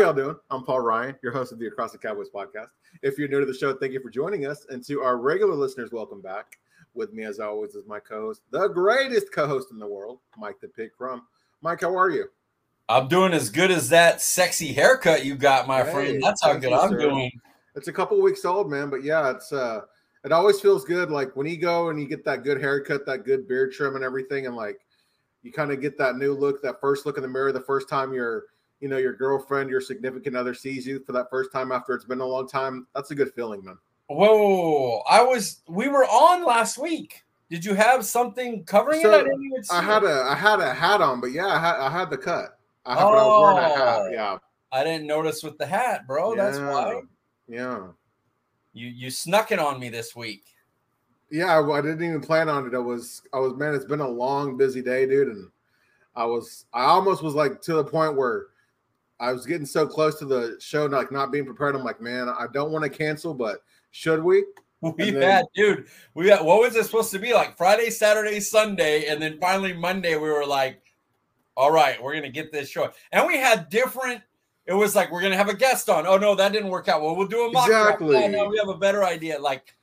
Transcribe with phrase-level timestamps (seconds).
[0.00, 0.36] How y'all doing?
[0.50, 2.68] I'm Paul Ryan, your host of the Across the Cowboys podcast.
[3.02, 4.64] If you're new to the show, thank you for joining us.
[4.70, 6.58] And to our regular listeners, welcome back.
[6.94, 10.68] With me, as always, is my co-host, the greatest co-host in the world, Mike the
[10.68, 11.26] Pig Crum.
[11.60, 12.30] Mike, how are you?
[12.88, 16.22] I'm doing as good as that sexy haircut you got, my hey, friend.
[16.22, 16.98] That's how good you, I'm sir.
[16.98, 17.30] doing.
[17.76, 19.82] It's a couple weeks old, man, but yeah, it's uh
[20.24, 21.10] it always feels good.
[21.10, 24.04] Like when you go and you get that good haircut, that good beard trim and
[24.04, 24.80] everything, and like
[25.42, 27.86] you kind of get that new look, that first look in the mirror, the first
[27.86, 28.44] time you're
[28.80, 32.04] you know your girlfriend, your significant other sees you for that first time after it's
[32.04, 32.86] been a long time.
[32.94, 33.78] That's a good feeling, man.
[34.08, 35.02] Whoa!
[35.08, 37.22] I was we were on last week.
[37.50, 39.26] Did you have something covering so it?
[39.70, 42.10] I, I had a I had a hat on, but yeah, I had I had
[42.10, 42.58] the cut.
[42.86, 43.98] I, had, oh, I was wearing a hat.
[44.00, 44.38] Oh, yeah.
[44.72, 46.34] I didn't notice with the hat, bro.
[46.34, 47.02] Yeah, That's why.
[47.48, 47.88] Yeah.
[48.72, 50.44] You you snuck it on me this week.
[51.30, 52.74] Yeah, I, I didn't even plan on it.
[52.74, 55.48] I was I was man, it's been a long, busy day, dude, and
[56.14, 58.46] I was I almost was like to the point where
[59.20, 61.76] I was getting so close to the show, like not being prepared.
[61.76, 64.44] I'm like, man, I don't want to cancel, but should we?
[64.82, 68.40] We then, had, dude, we had, what was it supposed to be like Friday, Saturday,
[68.40, 70.80] Sunday, and then finally Monday, we were like,
[71.54, 72.90] all right, we're gonna get this show.
[73.12, 74.22] And we had different,
[74.64, 76.06] it was like we're gonna have a guest on.
[76.06, 77.02] Oh no, that didn't work out.
[77.02, 78.16] Well, we'll do a mock exactly.
[78.16, 79.38] Oh, no, we have a better idea.
[79.38, 79.76] Like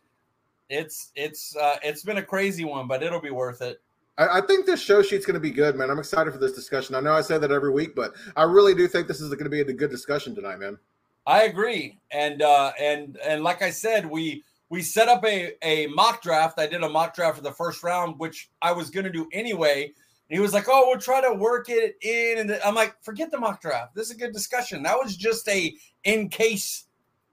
[0.70, 3.80] it's it's uh it's been a crazy one, but it'll be worth it.
[4.18, 5.90] I, I think this show sheet's going to be good, man.
[5.90, 6.96] I'm excited for this discussion.
[6.96, 9.44] I know I say that every week, but I really do think this is going
[9.44, 10.78] to be a good discussion tonight, man.
[11.26, 15.88] I agree, and uh, and and like I said, we we set up a a
[15.88, 16.58] mock draft.
[16.58, 19.28] I did a mock draft for the first round, which I was going to do
[19.34, 19.84] anyway.
[20.30, 23.30] And he was like, "Oh, we'll try to work it in," and I'm like, "Forget
[23.30, 23.94] the mock draft.
[23.94, 24.84] This is a good discussion.
[24.84, 25.74] That was just a
[26.06, 26.86] in case,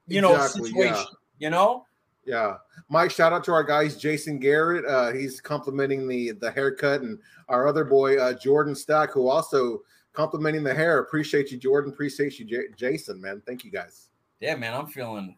[0.08, 1.06] you exactly, know, situation.
[1.38, 1.46] Yeah.
[1.46, 1.86] You know."
[2.26, 2.56] Yeah,
[2.88, 3.10] Mike.
[3.10, 4.84] Shout out to our guys, Jason Garrett.
[4.86, 7.18] Uh, he's complimenting the the haircut, and
[7.48, 9.82] our other boy, uh, Jordan Stack, who also
[10.14, 11.00] complimenting the hair.
[11.00, 11.92] Appreciate you, Jordan.
[11.92, 13.20] Appreciate you, J- Jason.
[13.20, 14.08] Man, thank you guys.
[14.40, 15.36] Yeah, man, I'm feeling.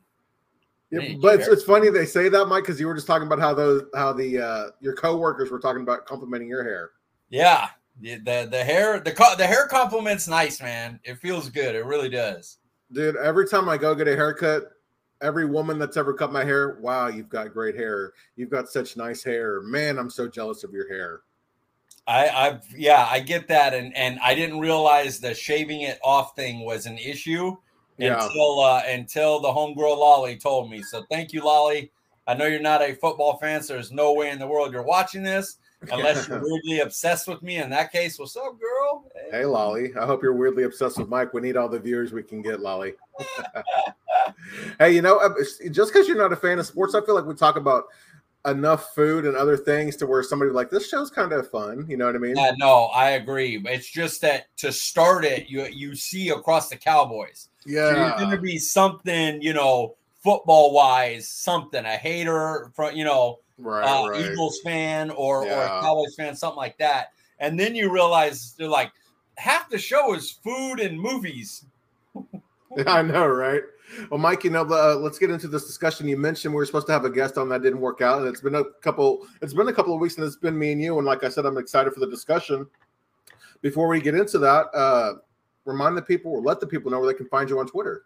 [0.91, 3.41] Yeah, but it's, it's, funny they say that, Mike, because you were just talking about
[3.41, 6.91] how those how the uh, your coworkers were talking about complimenting your hair.
[7.29, 7.71] Yeah,
[8.01, 11.01] the the, the hair the the hair compliment's nice, man.
[11.03, 11.75] It feels good.
[11.75, 12.59] It really does.
[12.93, 14.71] Dude, every time I go get a haircut,
[15.21, 18.13] every woman that's ever cut my hair, wow, you've got great hair.
[18.37, 19.61] You've got such nice hair.
[19.63, 21.21] Man, I'm so jealous of your hair.
[22.07, 26.37] I, I've yeah, I get that, and and I didn't realize the shaving it off
[26.37, 27.57] thing was an issue
[27.99, 28.23] yeah.
[28.23, 30.83] until uh, until the homegirl Lolly told me.
[30.83, 31.91] So thank you, Lolly.
[32.29, 34.83] I know you're not a football fan, so there's no way in the world you're
[34.83, 35.59] watching this
[35.93, 37.57] unless you're weirdly obsessed with me.
[37.57, 39.11] In that case, what's up, girl?
[39.15, 39.39] Hey.
[39.39, 39.93] hey, Lolly.
[40.01, 41.35] I hope you're weirdly obsessed with Mike.
[41.35, 42.95] We need all the viewers we can get, Lolly.
[44.79, 45.35] hey, you know, uh,
[45.71, 47.85] just because you're not a fan of sports, I feel like we talk about
[48.47, 51.85] enough food and other things to where somebody like this show's kind of fun.
[51.89, 52.37] You know what I mean?
[52.37, 53.61] Yeah, no, I agree.
[53.67, 57.49] It's just that to start it, you you see across the Cowboys.
[57.67, 62.95] Yeah, so you're going to be something, you know, football wise, something a hater from
[62.95, 64.33] you know, right, uh, right.
[64.33, 65.59] Eagles fan or yeah.
[65.59, 67.13] or a Cowboys fan, something like that.
[67.39, 68.93] And then you realize they're like
[69.37, 71.65] half the show is food and movies.
[72.87, 73.63] I know, right?
[74.11, 76.09] Well, Mike, you know, uh, let's get into this discussion.
[76.09, 78.29] You mentioned we were supposed to have a guest on that didn't work out, and
[78.29, 79.27] it's been a couple.
[79.41, 80.99] It's been a couple of weeks, and it's been me and you.
[80.99, 82.67] And like I said, I'm excited for the discussion.
[83.63, 85.15] Before we get into that, uh,
[85.65, 88.03] remind the people or let the people know where they can find you on Twitter.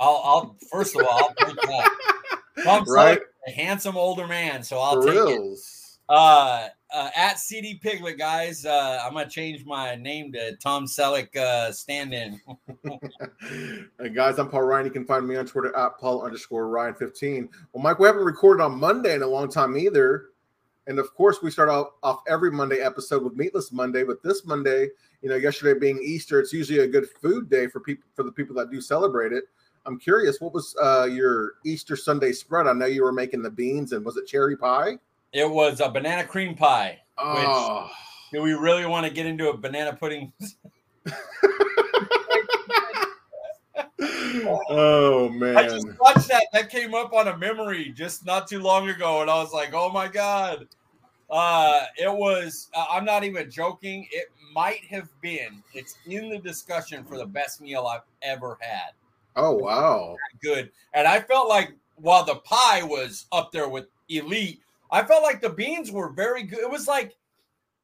[0.00, 1.54] I'll, I'll first of all, I'll
[2.66, 3.20] I'm right?
[3.46, 5.98] a handsome older man, so I'll for take reals.
[6.08, 6.12] it.
[6.12, 8.64] Uh, uh, at CD Piglet, guys.
[8.64, 12.40] Uh, I'm gonna change my name to Tom Selleck uh, stand-in.
[13.98, 14.86] and guys, I'm Paul Ryan.
[14.86, 17.48] You can find me on Twitter at Paul underscore Ryan 15.
[17.72, 20.26] Well, Mike, we haven't recorded on Monday in a long time either.
[20.86, 24.04] And of course, we start off, off every Monday episode with Meatless Monday.
[24.04, 24.88] But this Monday,
[25.22, 28.32] you know, yesterday being Easter, it's usually a good food day for people for the
[28.32, 29.44] people that do celebrate it.
[29.86, 32.66] I'm curious, what was uh, your Easter Sunday spread?
[32.66, 34.98] I know you were making the beans, and was it cherry pie?
[35.32, 37.00] It was a banana cream pie.
[37.18, 37.82] Oh.
[37.82, 37.92] Which,
[38.32, 40.32] do we really want to get into a banana pudding?
[44.68, 45.56] oh man!
[45.56, 46.46] I just watched that.
[46.52, 49.70] That came up on a memory just not too long ago, and I was like,
[49.74, 50.66] "Oh my god!"
[51.30, 52.70] Uh, it was.
[52.74, 54.08] Uh, I'm not even joking.
[54.10, 55.62] It might have been.
[55.74, 58.92] It's in the discussion for the best meal I've ever had.
[59.36, 60.16] Oh wow!
[60.42, 60.70] Good.
[60.92, 64.60] And I felt like while the pie was up there with elite,
[64.90, 66.60] I felt like the beans were very good.
[66.60, 67.16] It was like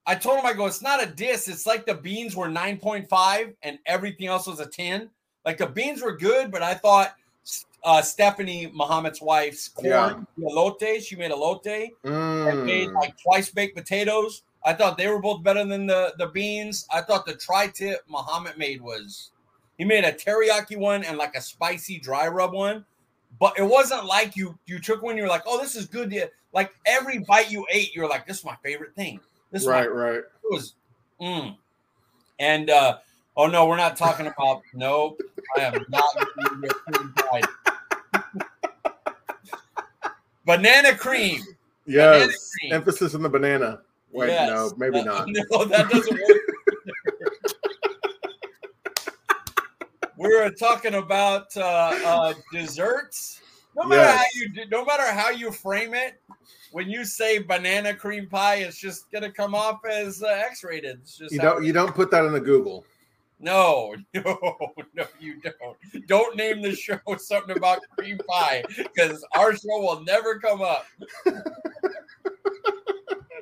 [0.06, 1.48] I told him, I go, it's not a diss.
[1.48, 5.10] It's like the beans were 9.5 and everything else was a 10.
[5.44, 7.14] Like the beans were good, but I thought
[7.84, 10.48] uh, Stephanie Muhammad's wife's corn yeah.
[10.48, 12.52] elote, she made elote mm.
[12.52, 14.42] and made like twice baked potatoes.
[14.64, 16.86] I thought they were both better than the the beans.
[16.92, 19.30] I thought the tri-tip Muhammad made was
[19.80, 22.84] He made a teriyaki one and like a spicy dry rub one.
[23.38, 26.12] But it wasn't like you you took one, you're like, oh, this is good.
[26.12, 26.26] Yeah.
[26.52, 29.20] Like every bite you ate, you're like, this is my favorite thing.
[29.50, 30.18] This right, right.
[30.18, 30.74] It was
[31.18, 31.56] mm.
[32.38, 32.98] and uh
[33.38, 35.18] oh no, we're not talking about nope.
[35.56, 36.04] I am not
[40.44, 41.40] banana cream.
[41.86, 42.20] Yes.
[42.20, 42.72] Banana cream.
[42.74, 43.80] Emphasis on the banana.
[44.12, 44.50] Wait, yes.
[44.50, 45.26] no, maybe not.
[45.26, 46.42] No, that doesn't work.
[50.20, 53.40] We were talking about uh, uh, desserts.
[53.74, 54.18] No matter yes.
[54.18, 56.20] how you no matter how you frame it,
[56.72, 60.98] when you say banana cream pie, it's just gonna come off as uh, X-rated.
[61.02, 62.84] It's just you don't you don't put that in the Google.
[63.38, 64.58] No, no,
[64.94, 66.06] no, you don't.
[66.06, 70.84] Don't name the show something about cream pie because our show will never come up.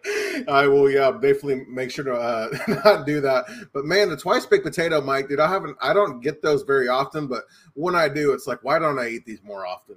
[0.48, 2.48] I will, yeah, definitely make sure to uh,
[2.84, 3.46] not do that.
[3.72, 6.88] But man, the twice baked potato, Mike, dude, I haven't, I don't get those very
[6.88, 7.44] often, but
[7.74, 9.96] when I do, it's like, why don't I eat these more often?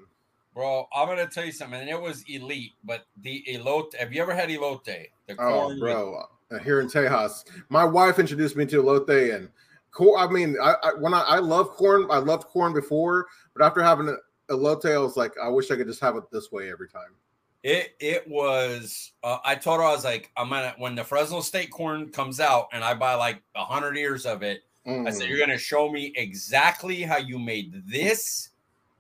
[0.53, 1.79] Bro, I'm gonna tell you something.
[1.79, 3.95] And it was elite, but the elote.
[3.95, 4.83] Have you ever had elote?
[4.83, 9.49] The oh, bro, with- uh, here in Tejas, my wife introduced me to elote, and
[9.91, 10.21] corn.
[10.21, 13.81] I mean, I, I when I, I love corn, I loved corn before, but after
[13.81, 14.15] having
[14.49, 17.15] elote, I was like, I wish I could just have it this way every time.
[17.63, 19.11] It it was.
[19.23, 22.39] Uh, I told her I was like, I'm gonna when the Fresno State corn comes
[22.39, 24.61] out and I buy like a hundred ears of it.
[24.87, 25.07] Mm.
[25.07, 28.49] I said you're gonna show me exactly how you made this,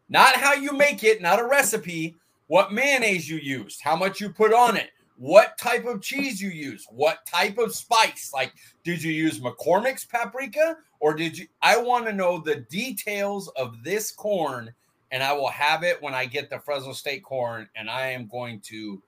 [0.09, 2.15] not how you make it, not a recipe.
[2.47, 4.89] What mayonnaise you used, how much you put on it,
[5.21, 8.31] what type of cheese you use, what type of spice.
[8.33, 8.51] Like,
[8.83, 11.47] did you use McCormick's paprika or did you?
[11.61, 14.73] I want to know the details of this corn
[15.11, 18.27] and I will have it when I get the Fresno State corn, and I am
[18.27, 19.01] going to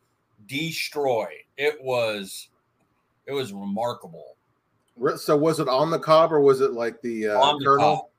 [0.48, 1.28] destroy.
[1.58, 2.50] It was,
[3.26, 4.36] it was remarkable.
[5.18, 8.12] So was it on the cob or was it like the uh, kernel?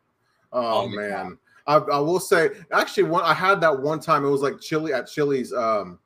[0.52, 4.24] Oh man, I, I, will say actually one I had that one time.
[4.24, 5.52] It was like chili at Chili's.
[5.52, 5.98] Um,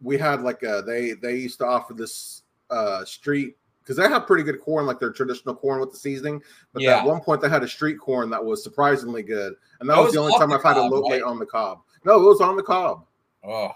[0.00, 4.26] we had like a they they used to offer this uh street because they have
[4.26, 6.42] pretty good corn, like their traditional corn with the seasoning.
[6.72, 6.98] But yeah.
[6.98, 10.00] at one point, they had a street corn that was surprisingly good, and that, that
[10.00, 11.22] was, was, the only time I've had elote right?
[11.22, 11.82] on the cob.
[12.04, 13.06] No, it was on the cob.
[13.44, 13.70] Oh,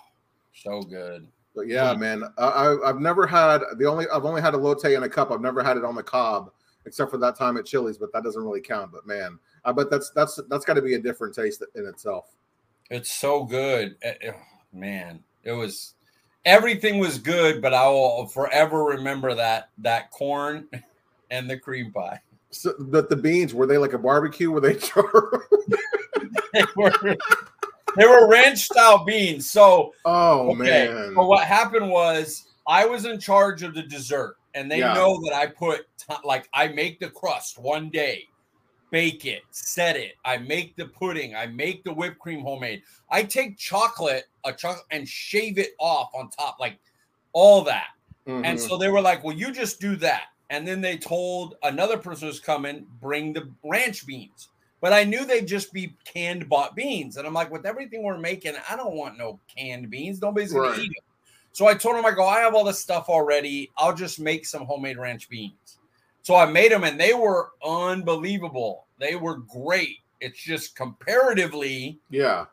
[0.53, 1.29] so good.
[1.55, 5.05] But yeah, mm man, I, have never had the only I've only had elote in
[5.05, 5.31] a cup.
[5.31, 6.51] I've never had it on the cob,
[6.87, 8.91] except for that time at Chili's, but that doesn't really count.
[8.93, 12.35] But man, I bet that's that's that's got to be a different taste in itself.
[12.91, 14.33] It's so good, eh, eh,
[14.73, 15.23] man.
[15.45, 15.95] It was
[16.45, 20.69] everything was good, but I will forever remember that that corn
[21.31, 22.21] and the cream pie.
[22.51, 24.51] So, but the beans were they like a barbecue?
[24.51, 25.47] Were they char?
[26.53, 27.17] they were.
[27.97, 29.51] They were ranch style beans.
[29.51, 31.15] So, oh okay, man.
[31.15, 34.95] But what happened was I was in charge of the dessert, and they yeah.
[34.95, 35.87] know that I put
[36.25, 38.27] like I make the crust one day
[38.91, 40.15] bake it, set it.
[40.25, 41.35] I make the pudding.
[41.35, 42.83] I make the whipped cream homemade.
[43.11, 46.79] I take chocolate, a chocolate, and shave it off on top, like
[47.33, 47.89] all that.
[48.27, 48.45] Mm-hmm.
[48.45, 51.97] And so they were like, "Well, you just do that." And then they told another
[51.97, 54.49] person who's coming, bring the ranch beans.
[54.81, 57.17] But I knew they'd just be canned bought beans.
[57.17, 60.21] And I'm like, with everything we're making, I don't want no canned beans.
[60.21, 60.79] Nobody's gonna right.
[60.79, 61.05] eat them.
[61.53, 63.71] So I told him, I go, I have all this stuff already.
[63.77, 65.79] I'll just make some homemade ranch beans.
[66.23, 68.87] So I made them and they were unbelievable.
[68.99, 69.99] They were great.
[70.21, 72.47] It's just comparatively, yeah.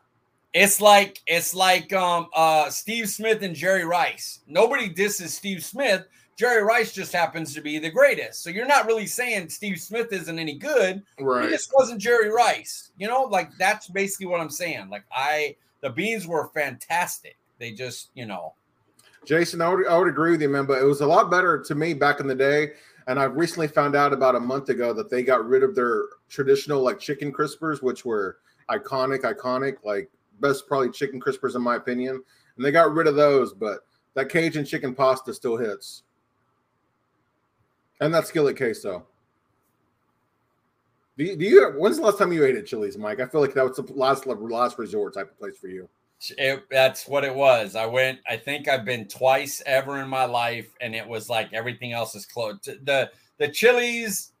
[0.54, 4.40] It's like it's like um uh Steve Smith and Jerry Rice.
[4.46, 6.06] Nobody disses Steve Smith.
[6.36, 8.42] Jerry Rice just happens to be the greatest.
[8.42, 11.02] So you're not really saying Steve Smith isn't any good.
[11.20, 11.44] Right.
[11.44, 12.92] He just wasn't Jerry Rice.
[12.96, 14.88] You know, like that's basically what I'm saying.
[14.88, 17.36] Like I the beans were fantastic.
[17.58, 18.54] They just, you know.
[19.24, 21.62] Jason, I would, I would agree with you, man, but it was a lot better
[21.62, 22.72] to me back in the day
[23.08, 26.04] and I've recently found out about a month ago that they got rid of their
[26.28, 28.36] traditional like chicken crispers, which were
[28.70, 30.10] iconic, iconic, like
[30.40, 32.22] best probably chicken crispers in my opinion.
[32.56, 33.80] And they got rid of those, but
[34.12, 36.02] that Cajun chicken pasta still hits.
[38.02, 39.06] And that skillet queso.
[41.16, 43.20] Do you, do you when's the last time you ate at Chili's, Mike?
[43.20, 45.88] I feel like that was the last last resort type of place for you.
[46.36, 47.76] It, that's what it was.
[47.76, 48.18] I went.
[48.28, 52.14] I think I've been twice ever in my life, and it was like everything else
[52.14, 52.64] is closed.
[52.64, 54.32] The the Chili's,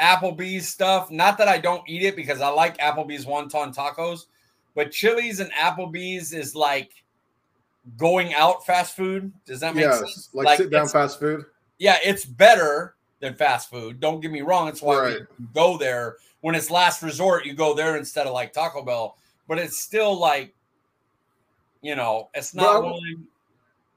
[0.00, 1.10] Applebee's stuff.
[1.10, 4.26] Not that I don't eat it because I like Applebee's wonton tacos,
[4.74, 6.92] but Chili's and Applebee's is like
[7.96, 9.32] going out fast food.
[9.46, 10.30] Does that make sense?
[10.32, 11.44] Like, like sit down fast food.
[11.78, 14.00] Yeah, it's better than fast food.
[14.00, 14.68] Don't get me wrong.
[14.68, 15.20] It's why right.
[15.38, 17.46] we go there when it's last resort.
[17.46, 20.54] You go there instead of like Taco Bell, but it's still like
[21.82, 23.00] you know, it's not one.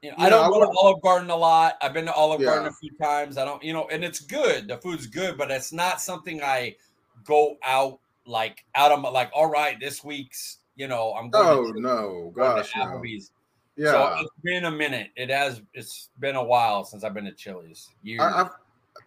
[0.02, 1.76] You know, yeah, I don't go to Olive Garden a lot.
[1.80, 2.46] I've been to Olive yeah.
[2.46, 3.38] Garden a few times.
[3.38, 4.68] I don't, you know, and it's good.
[4.68, 6.76] The food's good, but it's not something I
[7.24, 11.46] go out like out of my like, all right, this week's, you know, I'm going.
[11.46, 13.30] Oh to, no, gosh, to Applebee's.
[13.30, 13.34] No.
[13.76, 15.10] Yeah, so it's been a minute.
[15.16, 15.60] It has.
[15.72, 17.90] It's been a while since I've been to Chili's.
[18.02, 18.20] Years.
[18.22, 18.48] I,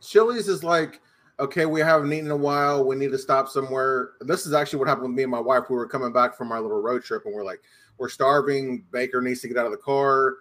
[0.01, 0.99] Chili's is like,
[1.39, 2.83] okay, we haven't eaten in a while.
[2.83, 4.11] We need to stop somewhere.
[4.19, 5.69] This is actually what happened with me and my wife.
[5.69, 7.61] We were coming back from our little road trip, and we're like,
[7.97, 8.85] we're starving.
[8.91, 10.35] Baker needs to get out of the car.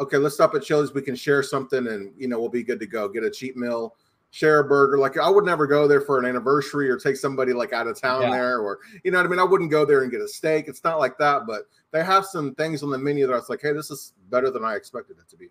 [0.00, 0.92] Okay, let's stop at Chili's.
[0.92, 3.08] We can share something, and you know, we'll be good to go.
[3.08, 3.94] Get a cheap meal
[4.34, 4.98] share a burger.
[4.98, 8.00] Like I would never go there for an anniversary or take somebody like out of
[8.00, 8.30] town yeah.
[8.30, 9.38] there, or you know what I mean.
[9.38, 10.66] I wouldn't go there and get a steak.
[10.66, 13.48] It's not like that, but they have some things on the menu that I was
[13.48, 15.50] like, hey, this is better than I expected it to be.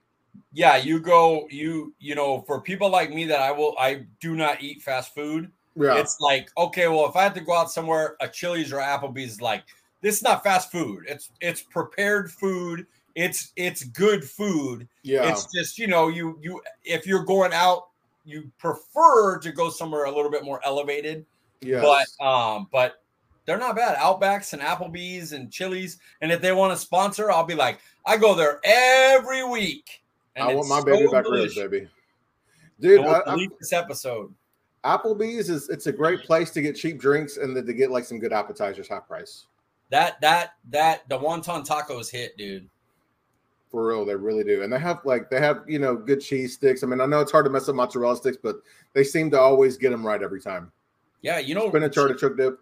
[0.52, 4.36] Yeah, you go, you you know, for people like me that I will, I do
[4.36, 5.50] not eat fast food.
[5.78, 8.80] Yeah, it's like okay, well, if I have to go out somewhere, a Chili's or
[8.80, 9.64] Applebee's, like
[10.04, 11.06] this is not fast food.
[11.08, 12.86] It's it's prepared food.
[13.16, 14.88] It's it's good food.
[15.02, 17.88] Yeah, it's just you know you you if you're going out
[18.26, 21.26] you prefer to go somewhere a little bit more elevated.
[21.62, 21.82] Yeah.
[21.82, 23.02] But um, but
[23.46, 23.98] they're not bad.
[23.98, 25.98] Outbacks and Applebee's and Chili's.
[26.22, 30.04] And if they want to sponsor, I'll be like, I go there every week.
[30.36, 31.88] I want my so baby back ribs, baby.
[32.80, 34.34] Dude, I, I, this episode.
[34.84, 38.04] Applebee's is it's a great place to get cheap drinks and then to get like
[38.04, 39.46] some good appetizers half price.
[39.94, 42.68] That that that the wonton tacos hit, dude.
[43.70, 44.64] For real, they really do.
[44.64, 46.82] And they have like they have, you know, good cheese sticks.
[46.82, 48.56] I mean, I know it's hard to mess up mozzarella sticks, but
[48.94, 50.72] they seem to always get them right every time.
[51.22, 52.60] Yeah, you know, spinach artichoke dip.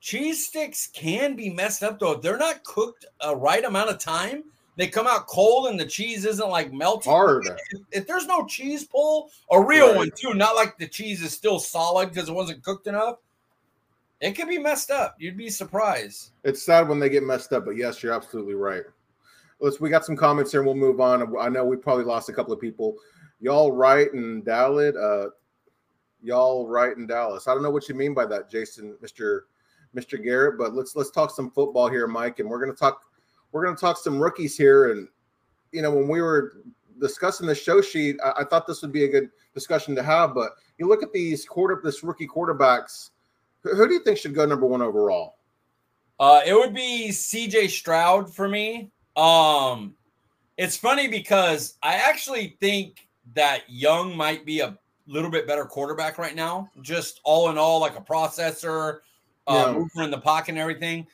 [0.00, 2.12] Cheese sticks can be messed up though.
[2.12, 4.44] If they're not cooked a right amount of time,
[4.76, 7.12] they come out cold and the cheese isn't like melting.
[7.12, 7.46] Hard.
[7.46, 9.96] If, if there's no cheese pull, a real right.
[9.98, 13.16] one too, not like the cheese is still solid because it wasn't cooked enough.
[14.20, 15.16] It could be messed up.
[15.18, 16.32] You'd be surprised.
[16.44, 18.84] It's sad when they get messed up, but yes, you're absolutely right
[19.60, 21.36] let's we got some comments here and we'll move on.
[21.38, 22.96] I know we probably lost a couple of people.
[23.40, 24.96] Y'all right in Dallas.
[24.96, 25.28] Uh,
[26.22, 27.46] y'all right in Dallas.
[27.46, 29.42] I don't know what you mean by that, Jason, Mr.
[29.94, 30.22] Mr.
[30.22, 32.38] Garrett, but let's let's talk some football here, Mike.
[32.38, 33.02] And we're gonna talk
[33.52, 34.92] we're gonna talk some rookies here.
[34.92, 35.08] And
[35.72, 36.54] you know, when we were
[37.00, 40.34] discussing the show sheet, I, I thought this would be a good discussion to have.
[40.34, 43.10] But you look at these quarter this rookie quarterbacks.
[43.62, 45.36] Who, do you think should go number one overall?
[46.18, 48.90] Uh, it would be CJ Stroud for me.
[49.16, 49.94] Um,
[50.56, 56.18] it's funny because I actually think that Young might be a little bit better quarterback
[56.18, 56.70] right now.
[56.82, 58.98] Just all in all, like a processor,
[59.46, 59.72] uh, yeah.
[59.72, 61.06] mover in the pocket and everything.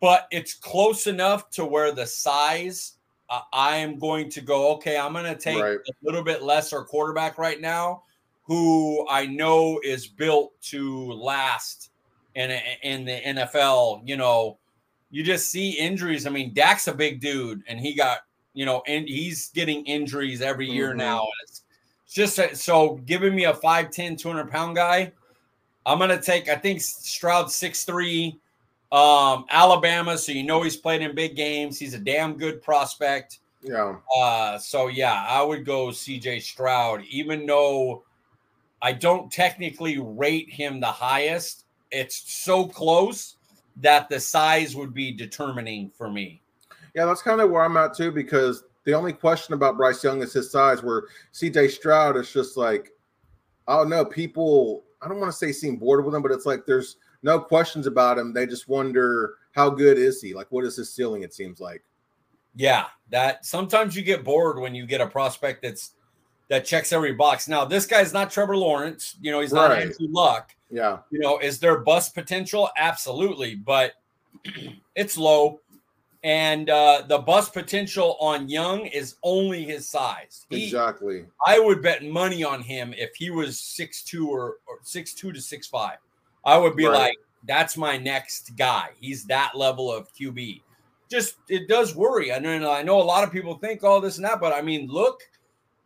[0.00, 2.94] But it's close enough to where the size.
[3.30, 4.72] Uh, I am going to go.
[4.74, 5.78] Okay, I'm going to take right.
[5.78, 8.04] a little bit lesser quarterback right now,
[8.48, 11.90] who I know is built to last
[12.34, 12.50] in
[12.82, 14.02] in the NFL.
[14.04, 14.58] You know,
[15.10, 16.26] you just see injuries.
[16.26, 18.20] I mean, Dak's a big dude, and he got
[18.54, 20.98] you know, and he's getting injuries every year mm-hmm.
[20.98, 21.28] now.
[21.44, 21.62] It's
[22.08, 25.12] just a, so giving me a 5'10, 200 pound guy.
[25.86, 26.48] I'm gonna take.
[26.48, 28.38] I think Stroud six three,
[28.92, 30.18] um, Alabama.
[30.18, 31.78] So you know he's played in big games.
[31.78, 33.38] He's a damn good prospect.
[33.62, 33.96] Yeah.
[34.16, 36.40] Uh, so yeah, I would go C.J.
[36.40, 38.04] Stroud, even though
[38.82, 41.64] I don't technically rate him the highest.
[41.90, 43.36] It's so close
[43.76, 46.42] that the size would be determining for me.
[46.94, 50.22] Yeah, that's kind of where I'm at too, because the only question about Bryce Young
[50.22, 52.90] is his size, where CJ Stroud is just like,
[53.66, 56.46] I don't know, people, I don't want to say seem bored with him, but it's
[56.46, 58.32] like there's no questions about him.
[58.32, 60.34] They just wonder how good is he?
[60.34, 61.22] Like, what is his ceiling?
[61.22, 61.82] It seems like.
[62.54, 65.92] Yeah, that sometimes you get bored when you get a prospect that's
[66.48, 67.48] that checks every box.
[67.48, 69.82] Now, this guy's not Trevor Lawrence, you know, he's not right.
[69.82, 70.98] Andrew Luck, yeah.
[71.10, 72.68] You know, is there bust potential?
[72.76, 73.92] Absolutely, but
[74.94, 75.60] it's low.
[76.24, 80.46] And uh, the bust potential on Young is only his size.
[80.50, 81.26] He, exactly.
[81.46, 85.32] I would bet money on him if he was six two or, or six two
[85.32, 85.98] to six five.
[86.44, 86.98] I would be right.
[86.98, 88.90] like, that's my next guy.
[89.00, 90.62] He's that level of QB.
[91.08, 92.32] Just it does worry.
[92.32, 94.60] I know I know a lot of people think all this and that, but I
[94.60, 95.22] mean, look,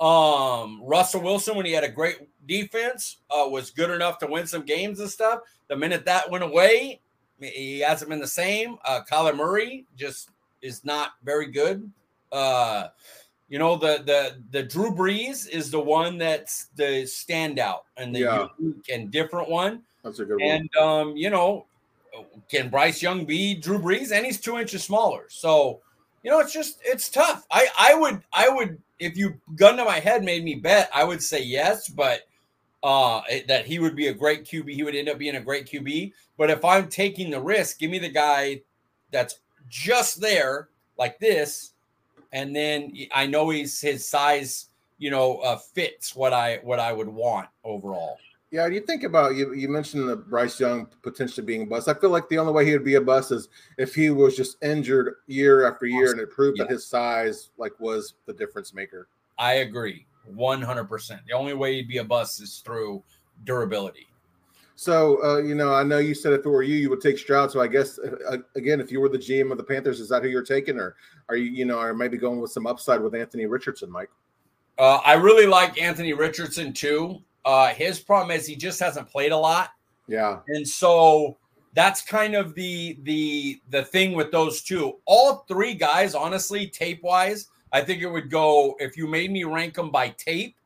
[0.02, 4.48] um, Russell Wilson when he had a great defense uh, was good enough to win
[4.48, 5.40] some games and stuff.
[5.68, 7.00] The minute that went away,
[7.40, 8.78] he hasn't been the same.
[8.84, 10.30] Uh, Kyler Murray just
[10.60, 11.88] is not very good.
[12.32, 12.88] Uh,
[13.48, 18.20] you know the the the Drew Brees is the one that's the standout and the
[18.20, 18.46] yeah.
[18.58, 19.82] unique and different one.
[20.02, 20.42] That's a good one.
[20.42, 21.66] And um, you know,
[22.50, 24.10] can Bryce Young be Drew Brees?
[24.10, 25.26] And he's two inches smaller.
[25.28, 25.80] So
[26.22, 27.46] you know, it's just it's tough.
[27.50, 31.04] I I would I would if you gun to my head made me bet, I
[31.04, 32.22] would say yes, but
[32.82, 34.72] uh, that he would be a great QB.
[34.72, 36.12] He would end up being a great QB.
[36.36, 38.62] But if I'm taking the risk, give me the guy
[39.10, 39.38] that's
[39.68, 41.72] just there like this,
[42.32, 44.66] and then I know he's his size,
[44.98, 48.18] you know, uh, fits what I what I would want overall.
[48.52, 49.54] Yeah, you think about you.
[49.54, 51.88] You mentioned the Bryce Young potentially being a bust.
[51.88, 54.36] I feel like the only way he would be a bust is if he was
[54.36, 56.64] just injured year after year, and it proved yeah.
[56.64, 59.08] that his size like was the difference maker.
[59.38, 61.22] I agree, one hundred percent.
[61.26, 63.02] The only way he'd be a bust is through
[63.44, 64.06] durability.
[64.74, 67.16] So, uh, you know, I know you said if it were you, you would take
[67.16, 67.50] Stroud.
[67.50, 70.22] So, I guess uh, again, if you were the GM of the Panthers, is that
[70.22, 70.96] who you're taking, or
[71.30, 74.10] are you, you know, or maybe going with some upside with Anthony Richardson, Mike?
[74.78, 77.22] Uh, I really like Anthony Richardson too.
[77.44, 79.70] Uh, his problem is he just hasn't played a lot.
[80.06, 80.40] Yeah.
[80.48, 81.36] And so
[81.74, 84.98] that's kind of the the the thing with those two.
[85.06, 89.44] All three guys, honestly, tape wise, I think it would go if you made me
[89.44, 90.56] rank them by tape.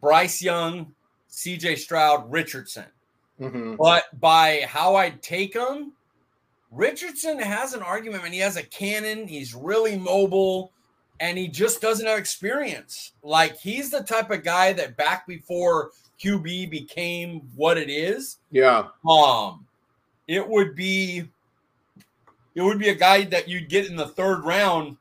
[0.00, 0.92] Bryce Young,
[1.28, 1.76] C.J.
[1.76, 2.86] Stroud, Richardson.
[3.40, 3.76] Mm-hmm.
[3.76, 5.92] But by how I'd take them,
[6.72, 9.28] Richardson has an argument, and he has a cannon.
[9.28, 10.72] He's really mobile
[11.20, 13.12] and he just doesn't have experience.
[13.22, 15.90] Like he's the type of guy that back before
[16.22, 18.38] QB became what it is.
[18.50, 18.88] Yeah.
[19.08, 19.66] Um,
[20.26, 21.28] it would be
[22.54, 24.96] it would be a guy that you'd get in the third round,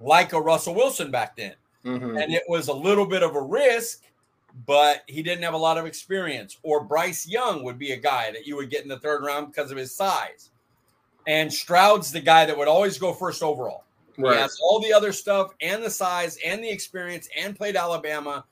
[0.00, 1.54] like a Russell Wilson back then.
[1.84, 2.16] Mm-hmm.
[2.16, 4.02] And it was a little bit of a risk,
[4.66, 6.58] but he didn't have a lot of experience.
[6.62, 9.48] Or Bryce Young would be a guy that you would get in the third round
[9.48, 10.50] because of his size.
[11.26, 13.84] And Stroud's the guy that would always go first overall.
[14.22, 14.34] Right.
[14.34, 18.44] He has all the other stuff and the size and the experience and played Alabama.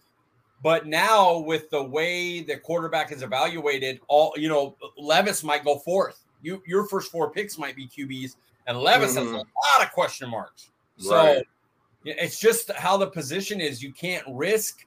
[0.63, 5.79] But now with the way the quarterback is evaluated, all you know, Levis might go
[5.79, 6.25] fourth.
[6.43, 9.25] You your first four picks might be QBs, and Levis mm-hmm.
[9.25, 10.71] has a lot of question marks.
[10.99, 11.05] Right.
[11.05, 11.43] So
[12.05, 13.83] it's just how the position is.
[13.83, 14.85] You can't risk.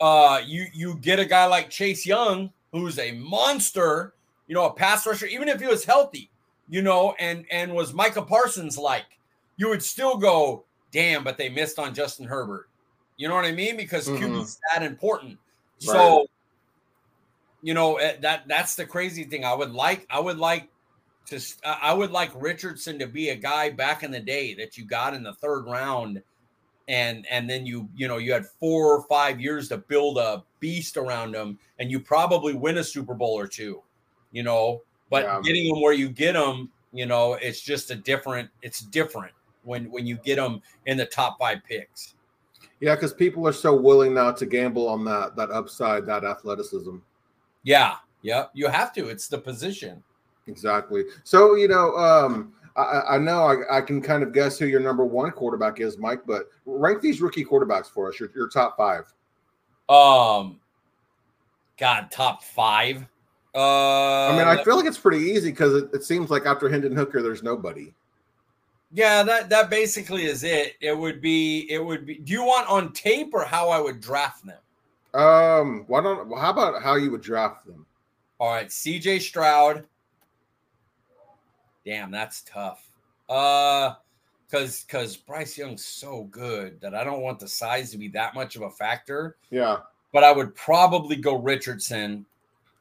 [0.00, 4.14] Uh, you you get a guy like Chase Young, who's a monster.
[4.46, 6.30] You know, a pass rusher, even if he was healthy.
[6.68, 9.04] You know, and and was Micah Parsons like
[9.56, 12.68] you would still go, damn, but they missed on Justin Herbert.
[13.16, 13.76] You know what I mean?
[13.76, 15.38] Because mm hmm QB's that important.
[15.86, 15.92] Right.
[15.92, 16.26] So,
[17.62, 19.44] you know eh, that that's the crazy thing.
[19.44, 20.68] I would like I would like
[21.26, 24.84] to I would like Richardson to be a guy back in the day that you
[24.84, 26.22] got in the third round,
[26.86, 30.44] and and then you you know you had four or five years to build a
[30.60, 33.82] beast around him, and you probably win a Super Bowl or two.
[34.30, 35.40] You know, but yeah.
[35.42, 38.48] getting him where you get him, you know, it's just a different.
[38.62, 39.32] It's different
[39.66, 42.14] when when you get them in the top five picks.
[42.80, 46.96] Yeah, because people are so willing now to gamble on that that upside, that athleticism.
[47.62, 49.08] Yeah, yeah, you have to.
[49.08, 50.02] It's the position.
[50.46, 51.04] Exactly.
[51.24, 54.80] So you know, um, I, I know I, I, can kind of guess who your
[54.80, 56.20] number one quarterback is, Mike.
[56.26, 58.20] But rank these rookie quarterbacks for us.
[58.20, 59.12] Your, your top five.
[59.88, 60.60] Um,
[61.78, 63.06] God, top five.
[63.54, 66.68] Uh, I mean, I feel like it's pretty easy because it, it seems like after
[66.68, 67.94] Hendon Hooker, there's nobody.
[68.96, 70.76] Yeah, that that basically is it.
[70.80, 74.00] It would be it would be do you want on tape or how I would
[74.00, 74.56] draft them?
[75.12, 77.84] Um, why don't how about how you would draft them?
[78.40, 79.84] All right, CJ Stroud.
[81.84, 82.88] Damn, that's tough.
[83.28, 83.92] Uh
[84.48, 88.34] because because Bryce Young's so good that I don't want the size to be that
[88.34, 89.36] much of a factor.
[89.50, 89.80] Yeah.
[90.10, 92.24] But I would probably go Richardson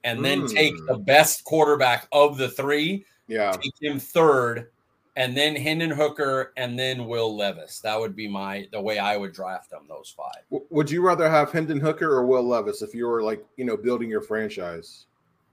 [0.06, 0.54] and then mm.
[0.54, 3.06] take the best quarterback of the three.
[3.28, 3.52] Yeah.
[3.52, 4.70] Take him third
[5.16, 7.80] and then Hendon Hooker, and then Will Levis.
[7.80, 9.86] That would be my the way I would draft them.
[9.88, 10.62] Those five.
[10.70, 13.78] Would you rather have Hendon Hooker or Will Levis if you were like you know
[13.78, 15.06] building your franchise?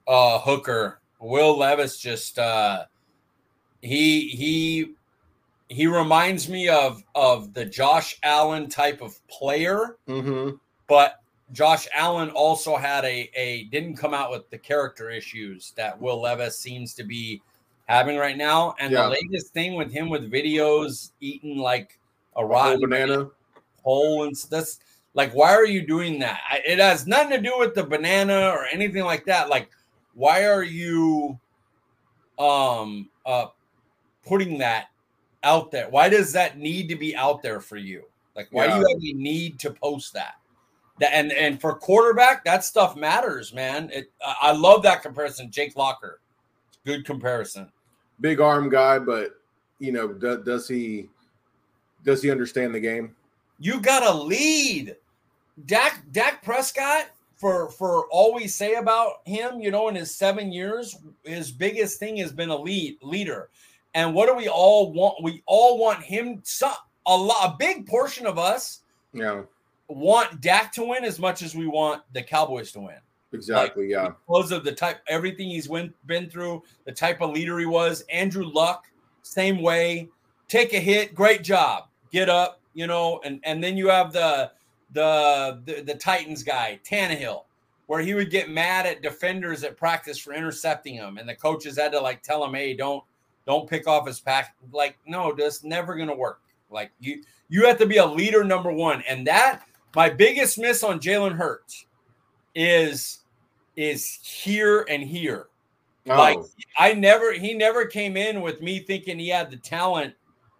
[0.07, 1.01] Uh, Hooker.
[1.21, 2.85] Will Levis just uh,
[3.81, 4.95] he he
[5.69, 10.57] he reminds me of of the Josh Allen type of player, mm-hmm.
[10.89, 11.21] but
[11.53, 16.21] Josh Allen also had a a didn't come out with the character issues that Will
[16.21, 17.41] Levis seems to be
[17.93, 18.75] having right now.
[18.79, 19.03] And yeah.
[19.03, 22.01] the latest thing with him with videos eating like
[22.35, 23.29] a rotten banana
[23.83, 24.79] whole and that's
[25.13, 26.41] like why are you doing that?
[26.67, 29.51] It has nothing to do with the banana or anything like that.
[29.51, 29.69] Like
[30.15, 31.39] why are you
[32.39, 33.47] um uh
[34.27, 34.87] putting that
[35.43, 35.91] out there?
[35.91, 38.05] Why does that need to be out there for you?
[38.35, 38.79] Like why yeah.
[38.79, 40.37] do you need to post that?
[40.99, 43.91] That and and for quarterback, that stuff matters, man.
[43.93, 45.51] It I love that comparison.
[45.51, 46.21] Jake Locker,
[46.87, 47.71] good comparison
[48.23, 49.35] big arm guy, but
[49.79, 51.11] you know, do, does he
[52.05, 53.15] does he understand the game?
[53.59, 54.97] You got to lead.
[55.67, 60.51] Dak Dak Prescott for for all we say about him, you know, in his seven
[60.51, 63.51] years, his biggest thing has been a lead leader.
[63.95, 65.23] And what do we all want?
[65.23, 66.41] We all want him.
[66.45, 66.73] Some
[67.07, 68.81] a lot, a big portion of us,
[69.13, 69.43] yeah,
[69.89, 73.01] want Dak to win as much as we want the Cowboys to win.
[73.33, 73.85] Exactly.
[73.85, 74.11] Like, yeah.
[74.27, 78.03] Because of the type, everything he's went, been through, the type of leader he was.
[78.13, 78.85] Andrew Luck,
[79.23, 80.09] same way.
[80.49, 81.85] Take a hit, great job.
[82.11, 84.51] Get up, you know, and and then you have the
[84.93, 87.45] the the, the Titans guy, Tannehill.
[87.87, 91.79] where he would get mad at defenders at practice for intercepting him, and the coaches
[91.79, 93.03] had to like tell him, "Hey, don't
[93.47, 96.41] don't pick off his pack." Like, no, that's never gonna work.
[96.71, 99.63] Like you you have to be a leader number one, and that
[99.95, 101.87] my biggest miss on Jalen Hurts
[102.55, 103.21] is
[103.77, 105.49] is here and here.
[106.09, 106.17] Oh.
[106.17, 106.39] Like
[106.79, 110.15] I never he never came in with me thinking he had the talent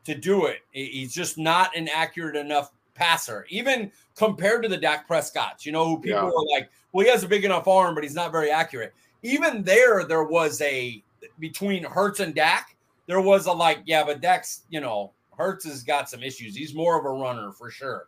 [0.05, 0.59] to do it.
[0.71, 5.67] He's just not an accurate enough passer, even compared to the Dak Prescotts.
[5.67, 6.25] You know, who people yeah.
[6.25, 8.95] were like, well, he has a big enough arm, but he's not very accurate.
[9.23, 11.03] Even there, there was a
[11.39, 15.83] between Hurts and Dak, there was a like, yeah, but Dak's, you know, Hurts has
[15.83, 16.55] got some issues.
[16.55, 18.07] He's more of a runner for sure.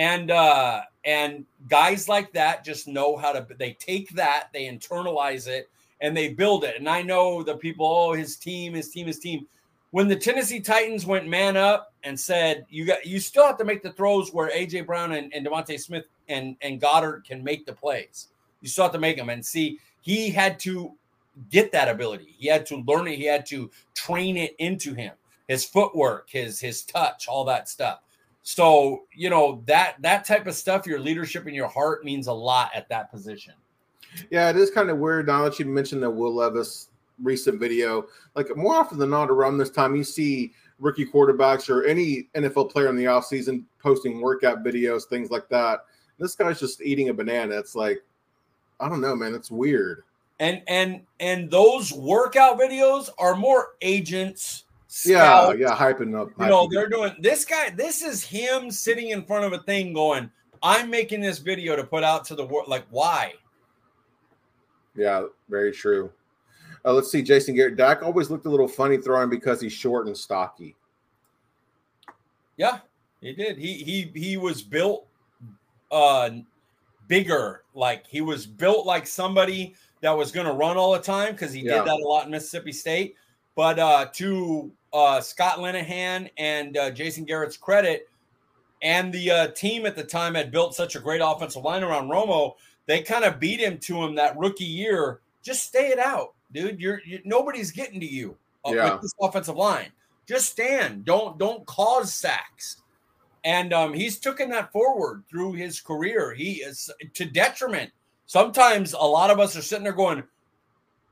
[0.00, 5.46] And uh and guys like that just know how to they take that, they internalize
[5.46, 5.68] it,
[6.00, 6.76] and they build it.
[6.78, 9.46] And I know the people, oh, his team, his team, his team
[9.90, 13.64] when the Tennessee Titans went man up and said you got you still have to
[13.64, 17.72] make the throws where AJ Brown and, and Smith and, and Goedert can make the
[17.72, 18.28] plays.
[18.60, 20.92] You still have to make them and see he had to
[21.50, 22.34] get that ability.
[22.38, 25.12] He had to learn it, he had to train it into him.
[25.48, 28.00] His footwork, his his touch, all that stuff.
[28.42, 32.32] So, you know, that that type of stuff, your leadership and your heart means a
[32.32, 33.54] lot at that position.
[34.30, 36.88] Yeah, it is kind of weird now that you mentioned that Will Levis
[37.22, 41.84] recent video, like more often than not, around this time, you see rookie quarterbacks or
[41.84, 45.80] any NFL player in the offseason posting workout videos, things like that.
[46.18, 47.58] This guy's just eating a banana.
[47.58, 48.02] It's like,
[48.78, 49.34] I don't know, man.
[49.34, 50.02] It's weird.
[50.38, 54.64] And and and those workout videos are more agents.
[54.92, 55.56] Scouts.
[55.56, 56.30] Yeah, yeah, hyping up.
[56.40, 57.70] You know, they're doing this guy.
[57.70, 60.28] This is him sitting in front of a thing, going,
[60.64, 63.34] "I'm making this video to put out to the world." Like, why?
[64.96, 66.10] Yeah, very true.
[66.84, 67.76] Uh, let's see, Jason Garrett.
[67.76, 70.74] Dak always looked a little funny throwing because he's short and stocky.
[72.56, 72.80] Yeah,
[73.20, 73.58] he did.
[73.58, 75.06] He he he was built
[75.92, 76.30] uh
[77.06, 77.62] bigger.
[77.74, 81.52] Like he was built like somebody that was going to run all the time because
[81.52, 81.76] he yeah.
[81.76, 83.14] did that a lot in Mississippi State.
[83.54, 88.08] But uh to uh Scott Linehan and uh, Jason Garrett's credit,
[88.82, 92.08] and the uh, team at the time had built such a great offensive line around
[92.08, 92.54] Romo.
[92.86, 95.20] They kind of beat him to him that rookie year.
[95.42, 96.80] Just stay it out dude.
[96.80, 98.92] You're, you're nobody's getting to you uh, yeah.
[98.92, 99.90] with this offensive line.
[100.26, 101.04] Just stand.
[101.04, 102.76] Don't don't cause sacks.
[103.44, 106.34] And um, he's taken that forward through his career.
[106.34, 107.90] He is to detriment.
[108.26, 110.22] Sometimes a lot of us are sitting there going,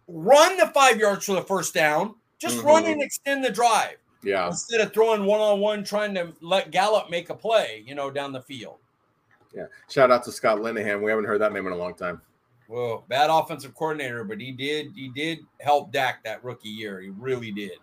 [0.07, 2.15] run the five yards for the first down.
[2.39, 2.67] Just mm-hmm.
[2.67, 3.97] run and extend the drive.
[4.23, 4.49] Yeah.
[4.49, 8.11] Instead of throwing one on one, trying to let Gallup make a play, you know,
[8.11, 8.79] down the field.
[9.55, 9.67] Yeah.
[9.89, 11.03] Shout out to Scott Linehan.
[11.03, 12.21] We haven't heard that name in a long time.
[12.69, 17.01] Well, bad offensive coordinator, but he did he did help Dak that rookie year.
[17.01, 17.79] He really did.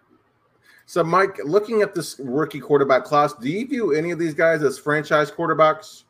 [0.85, 4.61] So, Mike, looking at this rookie quarterback class, do you view any of these guys
[4.61, 6.03] as franchise quarterbacks?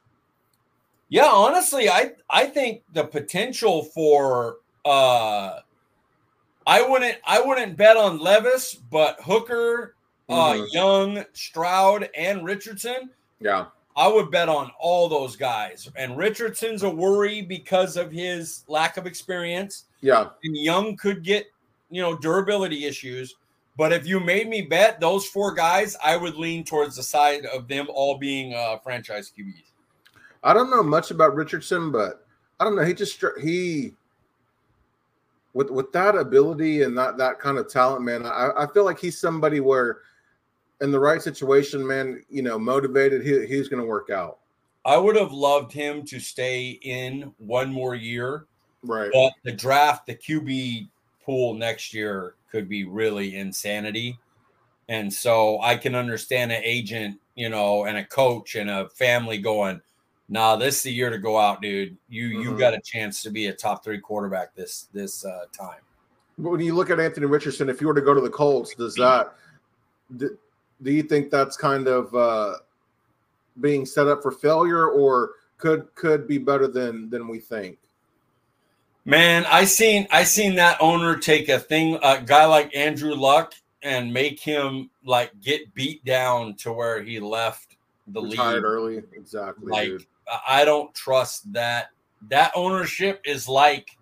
[1.08, 5.60] Yeah, honestly, I I think the potential for uh
[6.67, 9.95] I wouldn't I wouldn't bet on Levis, but Hooker,
[10.30, 10.62] uh, mm-hmm.
[10.62, 13.10] uh Young, Stroud, and Richardson.
[13.39, 13.65] Yeah.
[13.97, 15.89] I would bet on all those guys.
[15.95, 19.86] And Richardson's a worry because of his lack of experience.
[20.01, 20.30] Yeah.
[20.43, 21.47] And Young could get,
[21.89, 23.36] you know, durability issues.
[23.78, 27.45] But if you made me bet those four guys, I would lean towards the side
[27.45, 29.71] of them all being uh, franchise QBs.
[30.43, 32.25] I don't know much about Richardson, but
[32.60, 32.84] I don't know.
[32.84, 33.93] He just he
[35.56, 38.26] with with that ability and that that kind of talent, man.
[38.26, 40.02] I, I feel like he's somebody where
[40.82, 44.39] in the right situation, man, you know, motivated, he, he's going to work out.
[44.84, 48.46] I would have loved him to stay in one more year.
[48.84, 49.10] Right.
[49.12, 50.89] But the draft, the QB
[51.24, 54.20] pool next year could be really insanity.
[54.89, 59.38] And so I can understand an agent, you know, and a coach and a family
[59.38, 59.82] going,
[60.29, 61.97] nah, this is the year to go out, dude.
[62.09, 62.41] You mm-hmm.
[62.41, 65.79] you got a chance to be a top three quarterback this this uh, time.
[66.38, 68.95] When you look at Anthony Richardson, if you were to go to the Colts, does
[68.95, 69.35] that
[70.81, 72.55] do you think that's kind of uh,
[73.61, 77.77] being set up for failure, or could could be better than than we think?
[79.05, 83.53] Man, I seen I seen that owner take a thing a guy like Andrew Luck
[83.83, 89.03] and make him like get beat down to where he left the Retired league early.
[89.13, 89.71] Exactly.
[89.71, 90.05] Like dude.
[90.47, 91.89] I don't trust that.
[92.29, 93.97] That ownership is like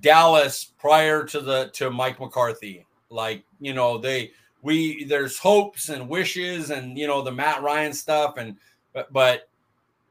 [0.00, 2.86] Dallas prior to the to Mike McCarthy.
[3.10, 7.92] Like you know they we there's hopes and wishes and you know the Matt Ryan
[7.92, 8.56] stuff and
[8.92, 9.48] but, but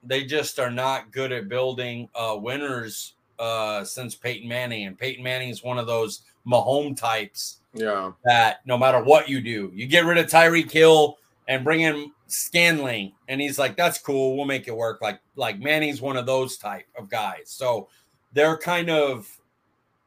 [0.03, 5.23] they just are not good at building uh, winners uh, since Peyton Manning and Peyton
[5.23, 7.59] Manning is one of those Mahomes types.
[7.73, 11.81] Yeah, that no matter what you do, you get rid of Tyreek Hill and bring
[11.81, 16.17] in Scantling, and he's like, "That's cool, we'll make it work." Like like Manning's one
[16.17, 17.43] of those type of guys.
[17.45, 17.87] So
[18.33, 19.29] they're kind of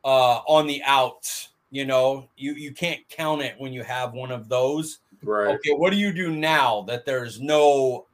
[0.04, 1.50] uh, on the outs.
[1.70, 5.00] You know, you you can't count it when you have one of those.
[5.22, 5.54] Right.
[5.56, 8.06] Okay, what do you do now that there's no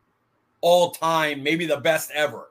[0.60, 2.50] all time, maybe the best ever,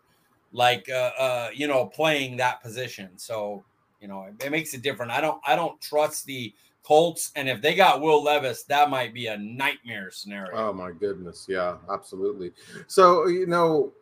[0.52, 3.10] like uh, uh, you know, playing that position?
[3.18, 3.64] So
[4.00, 5.12] you know, it, it makes it different.
[5.12, 9.14] I don't I don't trust the Colts, and if they got Will Levis, that might
[9.14, 10.56] be a nightmare scenario.
[10.58, 12.52] Oh my goodness, yeah, absolutely.
[12.88, 13.94] So you know,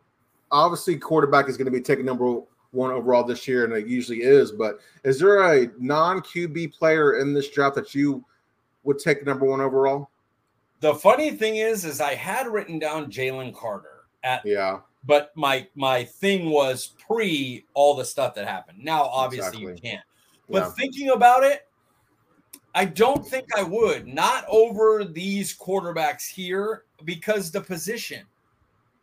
[0.50, 2.40] obviously, quarterback is going to be taking number
[2.72, 4.50] one overall this year, and it usually is.
[4.50, 8.24] But is there a non QB player in this draft that you
[8.82, 10.10] would take number one overall?
[10.80, 15.68] The funny thing is, is I had written down Jalen Carter at Yeah, but my
[15.76, 18.82] my thing was pre all the stuff that happened.
[18.82, 20.02] Now, obviously, you can't.
[20.50, 21.68] But yeah, thinking about it,
[22.74, 24.06] I don't think I would.
[24.06, 28.24] Not over these quarterbacks here because the position.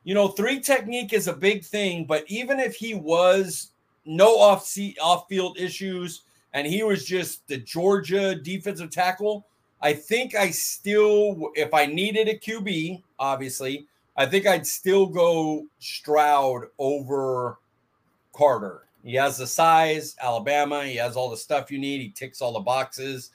[0.04, 3.72] You know, three technique is a big thing, but even if he was
[4.06, 6.22] no off seat off field issues
[6.54, 9.46] and he was just the Georgia defensive tackle,
[9.82, 15.66] I think I still if I needed a QB, obviously, I think I'd still go
[15.80, 17.60] Stroud over
[18.34, 18.86] Carter.
[19.04, 20.86] He has the size, Alabama.
[20.86, 22.02] He has all the stuff you need.
[22.02, 23.32] He ticks all the boxes.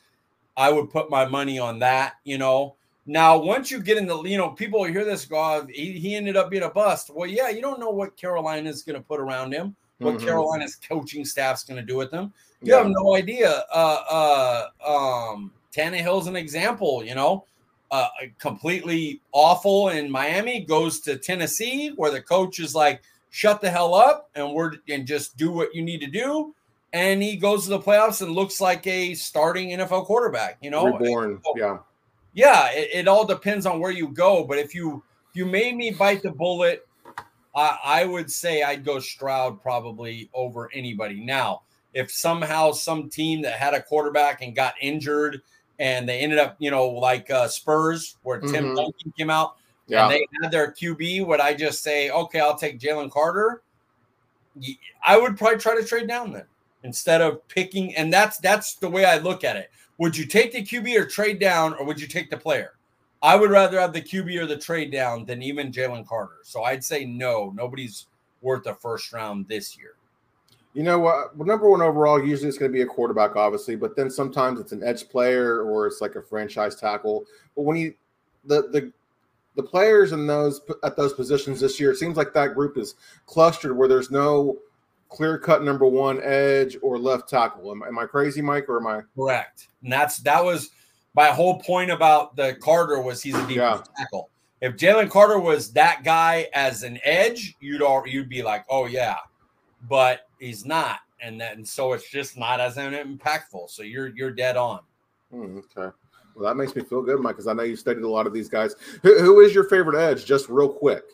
[0.56, 2.76] I would put my money on that, you know.
[3.06, 6.14] Now, once you get in the, you know, people hear this go, "Oh, he, he
[6.14, 7.10] ended up being a bust.
[7.10, 10.24] Well, yeah, you don't know what Carolina's going to put around him, what Mhm.
[10.24, 12.32] Carolina's coaching staff's going to do with him.
[12.62, 12.78] You yeah.
[12.78, 13.64] have no idea.
[13.72, 17.44] Uh, uh, um, Tannehill's an example, you know,
[17.90, 23.68] uh, completely awful in Miami, goes to Tennessee, where the coach is like, shut the
[23.68, 26.54] hell up and we're and just do what you need to do.
[26.94, 30.96] And he goes to the playoffs and looks like a starting NFL quarterback, you know.
[30.96, 31.40] reborn.
[31.56, 31.78] Yeah,
[32.34, 34.44] Yeah, it, it all depends on where you go.
[34.44, 36.86] But if you if you made me bite the bullet,
[37.52, 41.20] I, I would say I'd go Stroud probably over anybody.
[41.24, 41.62] Now,
[41.94, 45.42] if somehow some team that had a quarterback and got injured
[45.80, 48.76] and they ended up, you know, like uh, Spurs, where Tim Mhm.
[48.76, 49.56] Duncan came out
[49.88, 50.04] yeah.
[50.04, 53.62] and they had their QB, would I just say, okay, I'll take Jalen Carter?
[55.04, 56.44] I would probably try to trade down then
[56.84, 57.94] instead of picking.
[57.96, 59.70] And that's that's the way I look at it.
[59.98, 62.74] Would you take the QB or trade down, or would you take the player?
[63.22, 66.38] I would rather have the QB or the trade down than even Jalen Carter.
[66.42, 68.06] So I'd say no, nobody's
[68.42, 69.94] worth a first round this year.
[70.74, 71.36] You know what?
[71.38, 74.72] Number one overall, usually it's going to be a quarterback, obviously, but then sometimes it's
[74.72, 77.24] an edge player or it's like a franchise tackle.
[77.56, 77.94] But when you
[78.44, 78.92] the the
[79.56, 82.96] the players in those at those positions this year, it seems like that group is
[83.26, 84.58] clustered where there's no
[85.14, 87.70] clear cut number one edge or left tackle.
[87.70, 89.02] Am, am I crazy, Mike, or am I?
[89.16, 89.68] Correct.
[89.82, 90.70] And that's that was
[91.14, 94.30] my whole point about the Carter was he's a defensive tackle.
[94.60, 98.86] If Jalen Carter was that guy as an edge, you'd all you'd be like, oh
[98.86, 99.18] yeah,
[99.88, 103.70] but he's not, and then so it's just not as impactful.
[103.70, 104.80] So you're you're dead on.
[105.30, 105.94] Hmm, okay.
[106.34, 108.32] Well, that makes me feel good, Mike, because I know you studied a lot of
[108.32, 108.74] these guys.
[109.02, 110.24] Who, who is your favorite edge?
[110.24, 111.04] Just real quick.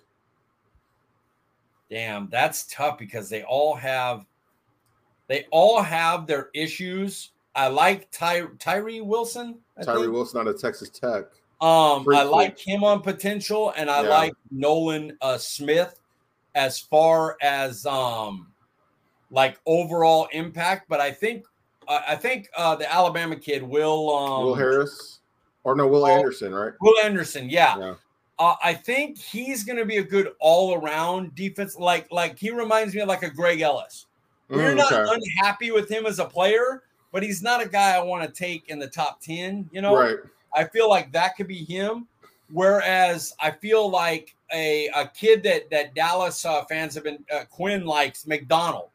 [1.90, 4.24] Damn, that's tough because they all have
[5.26, 7.30] they all have their issues.
[7.54, 9.58] I like Ty, Tyree Wilson.
[9.76, 10.12] I Tyree think.
[10.12, 11.24] Wilson out of Texas Tech.
[11.60, 14.08] Um, I like him on potential, and I Yeah.
[14.08, 16.00] like Nolan uh, Smith
[16.54, 18.52] as far as um,
[19.30, 20.88] like overall impact.
[20.88, 21.44] But I think
[21.88, 25.20] I I think uh, the Alabama kid will um, Will Harris,
[25.64, 26.08] or no, Will Oh.
[26.10, 26.72] Anderson, right?
[26.80, 27.78] Will Anderson, yeah.
[27.78, 27.94] Yeah.
[28.40, 31.76] Uh, I think he's going to be a good all-around defense.
[31.76, 34.06] Like like he reminds me of like a Greg Ellis.
[34.48, 35.04] We're Mm, not okay.
[35.14, 38.68] unhappy with him as a player, but he's not a guy I want to take
[38.70, 39.68] in the top ten.
[39.70, 40.16] You know, right.
[40.54, 42.08] I feel like that could be him.
[42.50, 47.44] Whereas I feel like a, a kid that that Dallas uh, fans have been uh,
[47.50, 48.88] Quinn likes McDonald.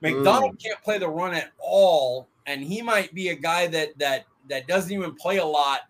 [0.00, 4.26] McDonald can't play the run at all, and he might be a guy that that
[4.48, 5.82] that doesn't even play a lot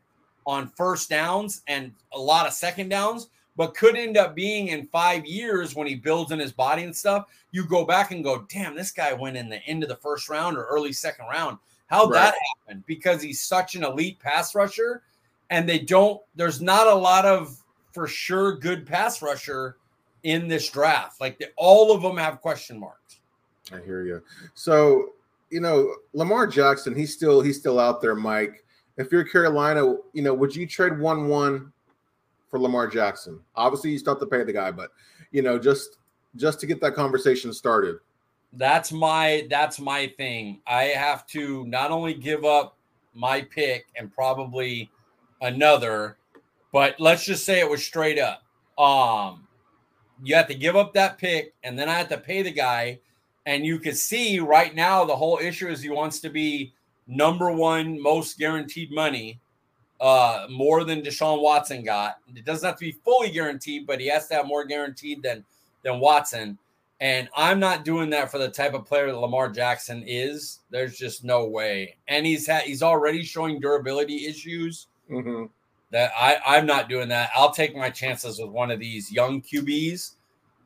[0.48, 4.86] on first downs and a lot of second downs, but could end up being in
[4.86, 7.26] five years when he builds in his body and stuff.
[7.52, 10.30] You go back and go, damn, this guy went in the end of the first
[10.30, 11.58] round or early second round.
[11.88, 12.32] How'd Right.
[12.32, 12.34] that
[12.66, 12.82] happen?
[12.86, 15.02] Because he's such an elite pass rusher,
[15.50, 16.20] and they don't.
[16.34, 19.76] There's not a lot of for sure good pass rusher
[20.22, 21.20] in this draft.
[21.20, 23.18] Like the, all of them have question marks.
[23.72, 24.22] I hear you.
[24.54, 25.10] So,
[25.50, 28.64] you know, Lamar Jackson, he's still he's still out there, Mike.
[28.98, 31.72] If you're Carolina, you know, would you trade one one
[32.50, 33.40] for Lamar Jackson?
[33.54, 34.90] Obviously, you still have to pay the guy, but
[35.30, 35.98] you know, just
[36.36, 37.96] just to get that conversation started.
[38.52, 40.60] That's my that's my thing.
[40.66, 42.76] I have to not only give up
[43.14, 44.90] my pick and probably
[45.40, 46.16] another,
[46.72, 48.42] but let's just say it was straight up.
[48.78, 49.46] Um,
[50.22, 53.00] you have to give up that pick, and then I have to pay the guy,
[53.46, 56.74] And you can see right now the whole issue is he wants to be
[57.08, 59.40] number one most guaranteed money,
[60.00, 62.18] uh, more than Deshaun Watson got.
[62.34, 65.44] It doesn't have to be fully guaranteed, but he has to have more guaranteed than
[65.82, 66.58] than Watson.
[67.00, 70.60] And I'm not doing that for the type of player that Lamar Jackson is.
[70.70, 71.96] There's just no way.
[72.08, 74.88] And he's had he's already showing durability issues.
[75.10, 75.46] Mm-hmm.
[75.90, 77.30] That I I'm not doing that.
[77.34, 80.14] I'll take my chances with one of these young QBs.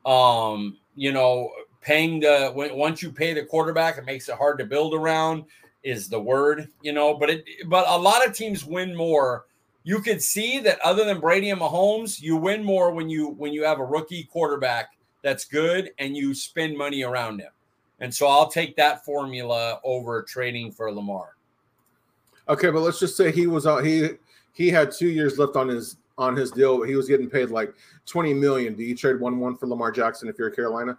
[0.05, 1.49] Um, you know,
[1.81, 5.45] paying the when, once you pay the quarterback, it makes it hard to build around.
[5.83, 7.13] Is the word, you know?
[7.13, 9.45] But it but a lot of teams win more.
[9.83, 13.51] You could see that other than Brady and Mahomes, you win more when you when
[13.51, 14.93] you have a rookie quarterback
[15.23, 17.51] that's good and you spend money around him.
[17.99, 21.35] And so I'll take that formula over trading for Lamar.
[22.49, 23.85] Okay, but let's just say he was out.
[23.85, 24.09] He
[24.53, 26.81] he had two years left on his on his deal.
[26.83, 27.73] He was getting paid like
[28.05, 28.75] twenty million.
[28.75, 30.97] Do you trade one one for Lamar Jackson if you're Carolina?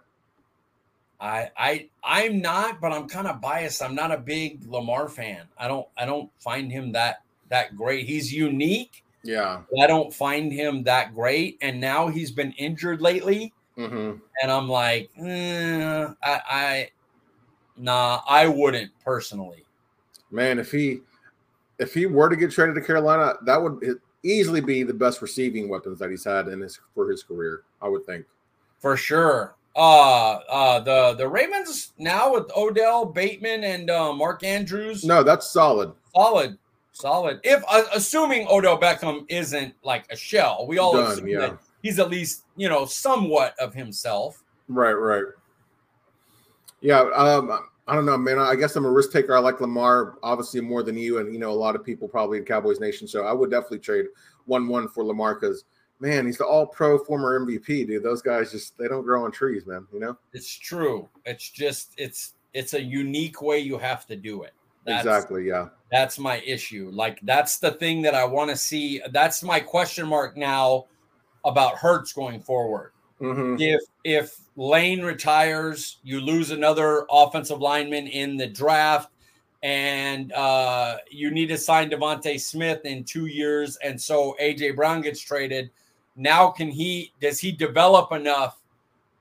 [1.19, 3.81] I I I'm not, but I'm kind of biased.
[3.81, 5.43] I'm not a big Lamar fan.
[5.57, 8.05] I don't I don't find him that that great.
[8.05, 9.03] He's unique.
[9.23, 9.61] Yeah.
[9.81, 11.57] I don't find him that great.
[11.61, 13.53] And now he's been injured lately.
[13.77, 14.19] Mm-hmm.
[14.41, 16.89] And I'm like, eh, I, I,
[17.75, 19.65] nah, I wouldn't personally.
[20.31, 20.99] Man, if he
[21.79, 25.69] if he were to get traded to Carolina, that would easily be the best receiving
[25.69, 27.63] weapons that he's had in his for his career.
[27.81, 28.25] I would think
[28.79, 29.55] for sure.
[29.75, 35.03] Uh, uh, the the Ravens now with Odell Bateman and uh, Mark Andrews.
[35.03, 35.91] No, that's solid.
[36.15, 36.57] Solid,
[36.93, 37.41] solid.
[37.43, 41.39] If uh, assuming Odell Beckham isn't like a shell, we all Done, assume yeah.
[41.39, 44.43] that he's at least you know somewhat of himself.
[44.69, 45.25] Right, right.
[46.79, 48.39] Yeah, um, I don't know, man.
[48.39, 49.35] I guess I'm a risk taker.
[49.35, 52.37] I like Lamar obviously more than you, and you know a lot of people probably
[52.37, 53.09] in Cowboys Nation.
[53.09, 54.05] So I would definitely trade
[54.45, 55.65] one one for Lamar because
[56.05, 58.03] man, he's the All Pro former MVP, dude.
[58.03, 59.87] Those guys just they don't grow on trees, man.
[59.91, 60.17] You know.
[60.33, 61.09] It's true.
[61.25, 64.53] It's just it's it's a unique way you have to do it.
[64.85, 65.47] That's, exactly.
[65.47, 65.69] Yeah.
[65.91, 66.91] That's my issue.
[66.93, 69.01] Like that's the thing that I want to see.
[69.11, 70.85] That's my question mark now
[71.43, 72.91] about Hurts going forward.
[73.19, 73.55] Mm-hmm.
[73.59, 79.09] If if Lane retires, you lose another offensive lineman in the draft,
[79.63, 85.01] and uh, you need to sign DeVonta Smith in two years, and so AJ Brown
[85.01, 85.71] gets traded.
[86.15, 87.11] Now, can he?
[87.19, 88.61] Does he develop enough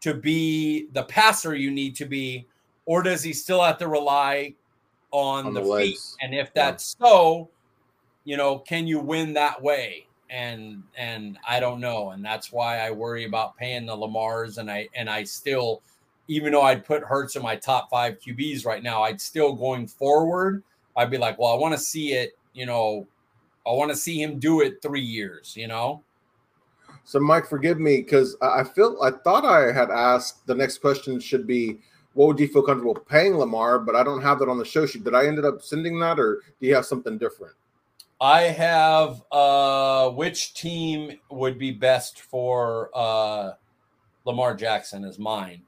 [0.00, 2.46] to be the passer you need to be,
[2.86, 4.54] or does he still have to rely
[5.10, 5.98] on, On the, the feet?
[6.20, 7.48] And if that's so,
[8.24, 10.06] you know, can you win that way?
[10.30, 14.70] And and I don't know, and that's why I worry about paying the Lamars, and
[14.70, 15.82] I and I still,
[16.28, 19.86] even though I'd put Hurts in my top five QBs right now, I'd still going
[19.86, 20.62] forward.
[20.96, 23.06] I'd be like, well, I want to see it, you know,
[23.66, 26.02] I want to see him do it three years, you know.
[27.04, 31.20] So, Mike, forgive me because I feel I thought I had asked the next question
[31.20, 31.78] should be
[32.14, 34.86] what would you feel comfortable paying Lamar, but I don't have that on the show
[34.86, 35.04] sheet.
[35.04, 37.54] Did I ended up sending that, or do you have something different?
[38.20, 43.52] I have uh which team would be best for uh
[44.24, 45.62] Lamar Jackson is mine.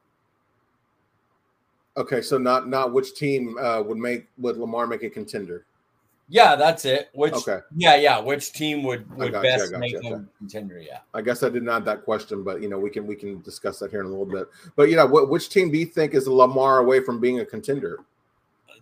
[1.99, 5.67] Okay, so not not which team uh, would make would Lamar make a contender?
[6.29, 7.09] Yeah, that's it.
[7.15, 7.61] Which Okay.
[7.77, 10.81] yeah, yeah, which team would would got you, I best got make you, him contender,
[10.81, 10.99] yeah.
[11.15, 13.79] I guess I didn't have that question, but you know we can we can discuss
[13.79, 14.49] that here in a little bit.
[14.75, 18.01] But yeah, what, which team do you think is Lamar away from being a contender?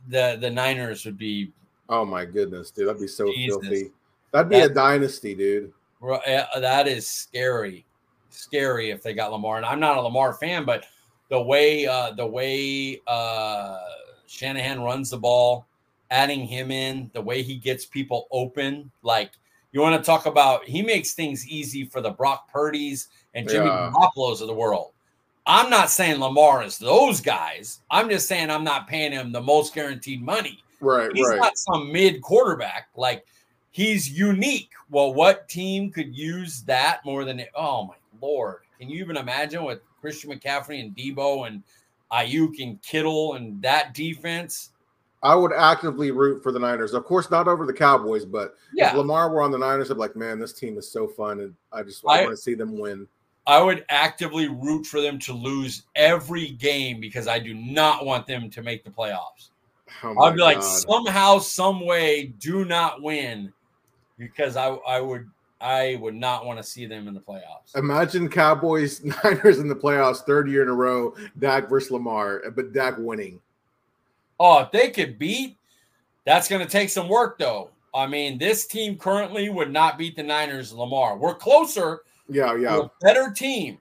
[0.09, 1.53] The the Niners would be
[1.89, 3.61] Oh my goodness, dude, that'd be so Jesus.
[3.61, 3.91] filthy.
[4.33, 5.73] That'd be a dynasty, dude.
[6.01, 7.85] That is scary.
[8.31, 9.59] Scary if they got Lamar.
[9.59, 10.85] And I'm not a Lamar fan, but
[11.31, 13.79] the way uh the way uh
[14.27, 15.67] Shanahan runs the ball,
[16.11, 19.33] adding him in, the way he gets people open, like
[19.73, 23.67] you want to talk about he makes things easy for the Brock Purdy's and Jimmy
[23.67, 23.93] Yeah.
[23.95, 24.93] Garoppolo's of the world.
[25.47, 27.81] I'm not saying Lamar is those guys.
[27.91, 31.39] I'm just saying I'm not paying him the most guaranteed money Right, he's right.
[31.39, 32.89] not some mid quarterback.
[32.97, 33.27] Like
[33.71, 34.71] he's unique.
[34.91, 37.51] Well, what team could use that more than it?
[37.55, 38.61] oh my lord?
[38.79, 41.63] Can you even imagine with Christian McCaffrey and Deebo and
[42.13, 44.71] Aiyuk and Kittle and that defense?
[45.25, 46.93] I would actively root for the Niners.
[46.93, 48.57] Of course, not over the Cowboys, but
[48.91, 51.41] if Lamar were on the Niners, I'd be like, man, this team is so fun,
[51.41, 53.09] and I just I- want to see them win.
[53.47, 58.27] I would actively root for them to lose every game because I do not want
[58.27, 59.51] them to make the playoffs.
[60.03, 63.53] Oh I'd be like, somehow, some way, do not win
[64.19, 65.29] because I, I would
[65.61, 67.77] I would not want to see them in the playoffs.
[67.77, 72.73] Imagine Cowboys Niners in the playoffs, third year in a row, Dak versus Lamar, but
[72.73, 73.41] Dak winning.
[74.41, 75.57] Oh, if they could beat,
[76.25, 77.71] that's going to take some work, though.
[77.95, 81.17] I mean, this team currently would not beat the Niners, Lamar.
[81.17, 82.83] We're closer, Yeah, yeah.
[83.01, 83.79] better team.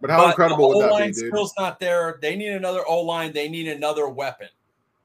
[0.00, 1.28] But how But incredible would that be, dude?
[1.32, 2.18] skill's not there.
[2.20, 3.32] They need another O line.
[3.32, 4.48] They need another weapon,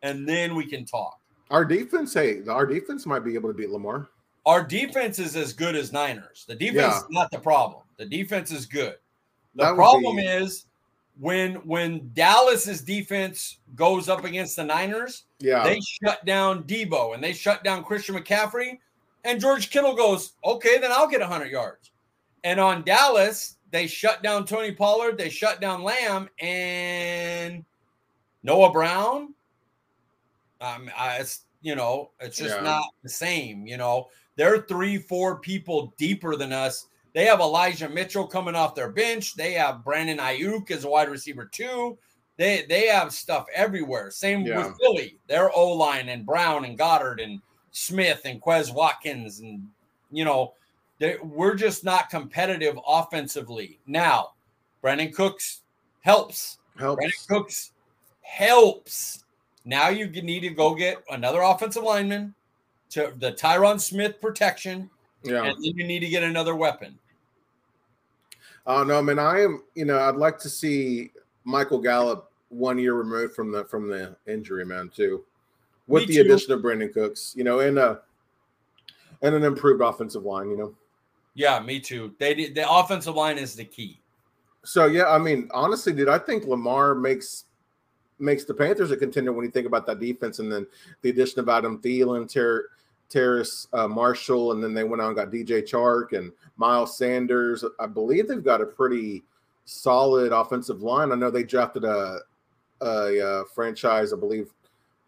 [0.01, 1.19] and then we can talk.
[1.51, 4.09] Our defense, hey, our defense might be able to beat Lamar.
[4.47, 6.45] Our defense is as good as Niners.
[6.47, 6.97] The defense Yeah.
[6.97, 7.83] is not the problem.
[7.97, 8.95] The defense is good.
[9.55, 10.65] The That problem be- is
[11.20, 17.24] when when Dallas's defense goes up against the Niners, Yeah, they shut down Deebo and
[17.24, 18.78] they shut down Christian McCaffrey,
[19.24, 21.91] and George Kittle goes, okay, then I'll get 100 yards.
[22.43, 27.65] And on Dallas, they shut down Tony Pollard, they shut down Lamb, and
[28.43, 29.34] Noah Brown.
[30.61, 32.63] Um, I, it's you know, it's just Yeah.
[32.63, 33.65] not the same.
[33.65, 36.88] You know, they're three, four people deeper than us.
[37.18, 39.34] They have Elijah Mitchell coming off their bench.
[39.34, 41.97] They have Brandon Aiyuk as a wide receiver too.
[42.36, 44.11] They they have stuff everywhere.
[44.11, 44.68] Same Yeah.
[44.68, 45.18] with Philly.
[45.26, 47.41] Their O line and Brown and Goedert and
[47.72, 49.68] Smith and Quez Watkins and
[50.11, 50.53] you know
[50.99, 53.80] they, we're just not competitive offensively.
[53.88, 54.34] Now,
[54.84, 55.63] Brandin Cooks
[56.01, 56.59] helps.
[56.78, 57.03] helps.
[57.03, 57.72] Brandin Cooks
[58.22, 59.24] helps.
[59.65, 62.36] Now you need to go get another offensive lineman
[62.91, 64.88] to the Tyron Smith protection,
[65.24, 65.45] Yeah.
[65.45, 66.99] and then you need to get another weapon.
[68.68, 69.18] Oh no, man!
[69.18, 69.63] I am.
[69.76, 71.11] You know, I'd like to see
[71.45, 74.89] Michael Gallup one year removed from the from the injury, man.
[74.93, 75.24] Too,
[75.88, 76.22] with Me the too.
[76.22, 77.95] addition of Brandin Cooks, you know, and uh,
[79.22, 80.76] and an improved offensive line, you know.
[81.34, 82.13] Yeah, me too.
[82.20, 83.99] They did- the offensive line is the key.
[84.65, 87.45] So yeah, I mean, honestly, dude, I think Lamar makes
[88.20, 90.68] makes the Panthers a contender when you think about that defense, and then
[91.03, 92.68] the addition of Adam Thielen, Ter-
[93.09, 97.63] Terrace uh, Marshall, and then they went out and got DJ Chark and Miles Sanders.
[97.79, 99.23] I believe they've got a pretty
[99.65, 101.11] solid offensive line.
[101.11, 102.19] I know they drafted a
[102.81, 104.13] a, uh franchise.
[104.13, 104.51] I believe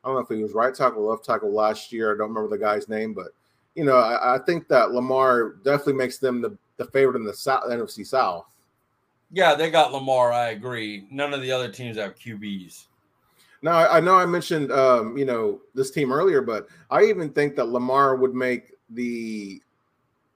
[0.04, 2.14] I don't know if he was right tackle, left tackle last year.
[2.14, 3.28] I don't remember the guy's name, but
[3.76, 7.34] you know, I, I think that Lamar definitely makes them the, the favorite in the
[7.34, 8.46] South, NFC South.
[9.32, 10.32] Yeah, they got Lamar.
[10.32, 11.06] I agree.
[11.12, 12.88] None of the other teams have QBs.
[13.62, 17.56] Now, I know I mentioned um, you know this team earlier, but I even think
[17.56, 19.62] that Lamar would make the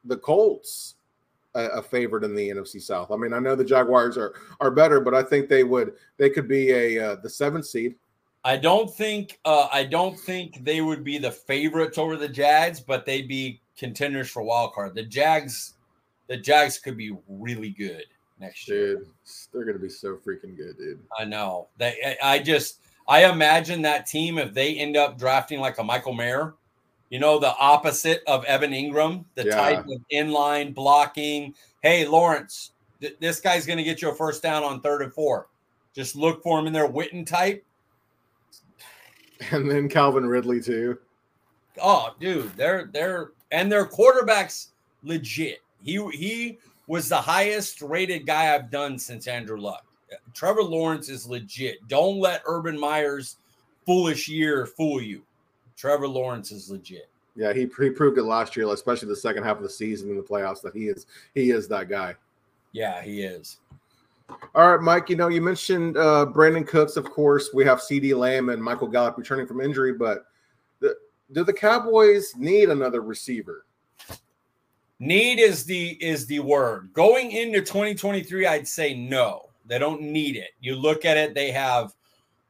[0.06, 0.96] the Colts
[1.56, 3.12] a, a favorite in the NFC South.
[3.12, 6.30] I mean, I know the Jaguars are are better, but I think they would they
[6.30, 7.96] could be a uh, the seventh seed.
[8.44, 12.80] I don't think uh, I don't think they would be the favorites over the Jags,
[12.80, 14.96] but they'd be contenders for wild card.
[14.96, 15.76] The Jags,
[16.28, 18.04] the Jags could be really good
[18.40, 19.06] next year.
[19.54, 21.00] They're gonna be so freaking good, dude.
[21.18, 21.68] I know.
[21.78, 26.14] They I just I imagine that team if they end up drafting like a Michael
[26.14, 26.54] Mayer,
[27.10, 29.56] you know, the opposite of Evan Engram, the Yeah.
[29.56, 31.54] type of inline blocking.
[31.82, 35.14] Hey, Lawrence, th- this guy's going to get you a first down on third and
[35.14, 35.48] four.
[35.94, 37.64] Just look for him in their Witten type.
[39.52, 40.98] And then Calvin Ridley too.
[41.82, 44.68] Oh, dude, they're they're and their quarterbacks
[45.04, 45.60] legit.
[45.84, 49.86] He he was the highest rated guy I've done since Andrew Luck.
[50.34, 51.88] Trevor Lawrence is legit.
[51.88, 53.38] Don't let Urban Meyer's
[53.86, 55.24] foolish year fool you.
[55.76, 57.10] Trevor Lawrence is legit.
[57.36, 60.18] Yeah, he, he proved it last year, especially the second half of the season in
[60.18, 62.16] the playoffs, that he is he is that guy.
[62.72, 63.58] Yeah, he is.
[64.56, 65.10] All right, Mike.
[65.10, 66.96] You know, you mentioned uh, Brandin Cooks.
[66.96, 70.26] Of course, we have CeeDee Lamb and Michael Gallup returning from injury, but
[70.80, 70.96] the,
[71.32, 73.66] do the Cowboys need another receiver?
[75.00, 76.92] Need is the is the word.
[76.94, 79.50] Going into 2023, I'd say no.
[79.66, 80.52] They don't need it.
[80.60, 81.94] You look at it, they have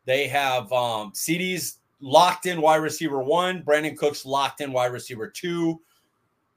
[0.06, 5.28] they have um CDs locked in wide receiver one, Brandin Cooks locked in wide receiver
[5.28, 5.80] two.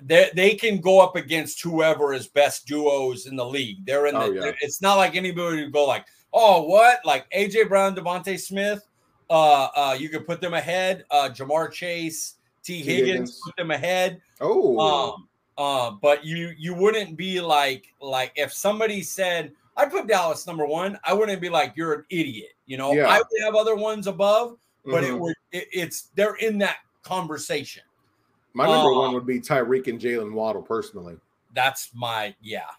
[0.00, 3.86] They, they can go up against whoever is best duos in the league.
[3.86, 4.52] They're in the Oh, yeah.
[4.61, 6.04] it's not like anybody would go like,
[6.34, 6.98] oh, what?
[7.07, 8.86] Like AJ Brown, DeVonta Smith.
[9.30, 11.04] Uh uh, you could put them ahead.
[11.11, 12.78] Uh Ja'Marr Chase, T.
[12.78, 12.82] T.
[12.82, 13.40] Higgins, Higgins.
[13.44, 14.20] put them ahead.
[14.40, 15.28] Oh, Um,
[15.59, 20.66] uh, but you you wouldn't be like like if somebody said I put Dallas number
[20.66, 22.53] one, I wouldn't be like you're an idiot.
[22.66, 23.09] You know, Yeah.
[23.09, 25.20] I would have other ones above, but it mhm.
[25.20, 27.83] would it, it's they're in that conversation.
[28.55, 31.16] my number uh, one would be Tyreek and Jaylen Waddle personally.
[31.55, 32.70] That's my yeah.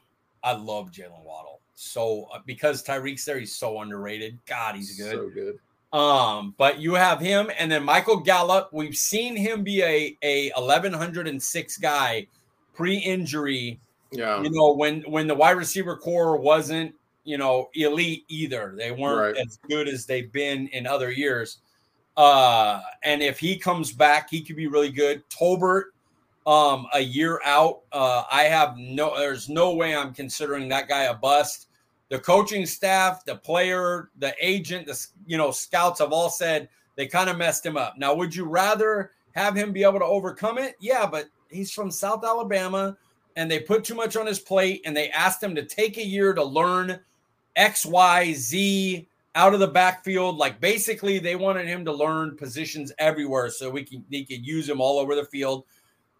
[0.43, 4.37] I love Jaylen Waddle so uh, because Tyreek's there, he's so underrated.
[4.47, 5.11] God, he's good.
[5.13, 5.59] So good.
[5.93, 8.69] Um, but you have him and then Michael Gallup.
[8.73, 12.27] We've seen him be a a eleven hundred and six guy
[12.73, 13.79] pre-injury
[14.11, 14.41] Yeah.
[14.41, 16.93] you know when when the wide receiver core wasn't
[17.23, 18.73] you know elite either.
[18.77, 19.45] They weren't Right.
[19.45, 21.57] as good as they've been in other years.
[22.15, 25.23] Uh and if he comes back he could be really good.
[25.29, 25.85] Tolbert
[26.45, 31.03] um a year out uh i have no there's no way i'm considering that guy
[31.03, 31.67] a bust.
[32.09, 37.05] The coaching staff the player the agent the you know scouts have all said they
[37.05, 37.95] kind of messed him up.
[37.97, 40.75] Now would you rather have him be able to overcome it?
[40.79, 42.95] Yeah but he's from south alabama
[43.37, 46.05] and they put too much on his plate and they asked him to take a
[46.05, 46.99] year to learn
[47.55, 50.37] X, Y, Z out of the backfield.
[50.37, 54.67] Like basically, they wanted him to learn positions everywhere so we can he could use
[54.67, 55.65] him all over the field.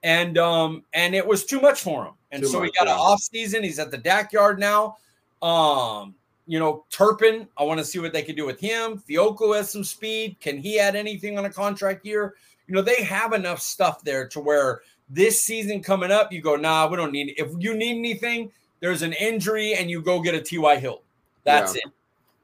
[0.03, 2.13] And um and it was too much for him.
[2.31, 2.93] And Too so much, he got yeah.
[2.93, 3.63] an off season.
[3.63, 4.97] He's at the DAC yard now.
[5.41, 6.13] Um,
[6.45, 9.03] you know, Turpin, I want to see what they can do with him.
[9.09, 10.37] Fehoko has some speed.
[10.39, 12.35] Can he add anything on a contract year?
[12.67, 16.55] You know, they have enough stuff there to where this season coming up, you go,
[16.55, 20.35] nah, we don't need If you need anything, there's an injury and you go get
[20.35, 20.77] a T.Y.
[20.77, 21.01] Hill.
[21.43, 21.83] That's it.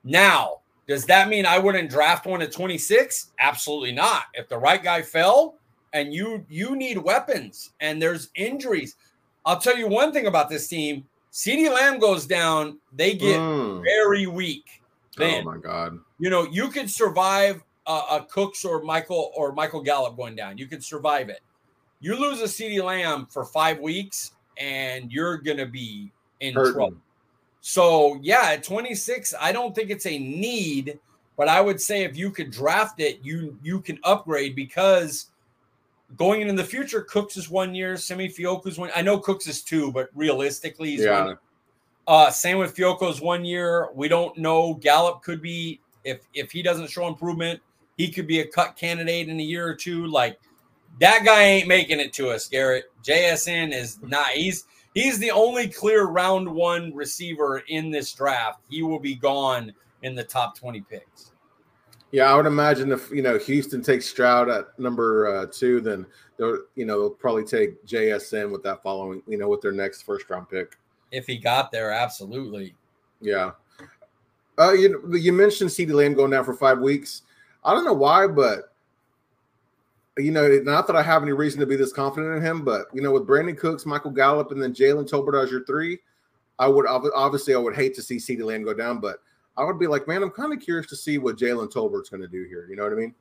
[0.03, 3.32] Now, does that mean I wouldn't draft one at 26?
[3.39, 4.24] Absolutely not.
[4.34, 5.55] If the right guy fell
[5.93, 8.95] and you you need weapons and there's injuries,
[9.45, 11.05] I'll tell you one thing about this team.
[11.32, 13.84] CeeDee Lamb goes down, they get Mm.
[13.84, 14.82] very weak.
[15.20, 15.99] Oh my god.
[16.20, 20.57] you know you could survive a, a Cooks or Michael or Michael Gallup going down.
[20.57, 21.41] You could survive it.
[22.04, 26.74] You lose a CeeDee Lamb for five weeks, and you're gonna be in Hurting.
[26.74, 26.97] trouble.
[27.62, 30.99] So yeah, at 26, I don't think it's a need,
[31.38, 35.28] but I would say if you could draft it, you you can upgrade because
[36.18, 38.91] going into the future, Cooks is one year, Simi Fehoko's one.
[38.93, 41.24] I know Cooks is two, but realistically, he's Yeah.
[41.26, 41.38] one.
[42.06, 43.88] Uh, same with Fioco's one year.
[43.93, 44.74] We don't know.
[44.74, 47.62] Gallup could be if if he doesn't show improvement,
[47.95, 50.06] he could be a cut candidate in a year or two.
[50.08, 50.38] Like
[51.00, 52.86] that guy ain't making it to us, Garrett.
[53.04, 54.28] JSN is not.
[54.30, 58.62] He's he's the only clear round one receiver in this draft.
[58.70, 61.32] He will be gone in the top twenty picks.
[62.12, 66.06] Yeah, I would imagine if you know Houston takes Stroud at number uh, two, then
[66.38, 70.04] they'll you know they'll probably take JSN with that following you know with their next
[70.04, 70.78] first round pick.
[71.12, 72.76] If he got there, absolutely.
[73.20, 73.52] Yeah.
[74.60, 77.24] Uh, you you mentioned CeeDee Lamb going down for five weeks.
[77.64, 78.73] I don't know why, but
[80.18, 82.86] you know, not that I have any reason to be this confident in him, but
[82.93, 85.99] you know, with Brandin Cooks, Michael Gallup, and then Jalen Tolbert as your three,
[86.59, 89.20] I would obviously I would hate to see CeeDee Lamb go down, but
[89.57, 92.22] I would be like, man, I'm kind of curious to see what Jalen Tolbert's going
[92.22, 92.68] to do here.
[92.70, 93.16] You know what I mean?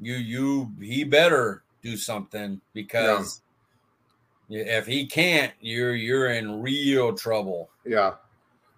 [0.00, 3.42] You you he better do something because
[4.50, 7.70] if he can't, you're you're in real trouble.
[7.84, 8.14] Yeah.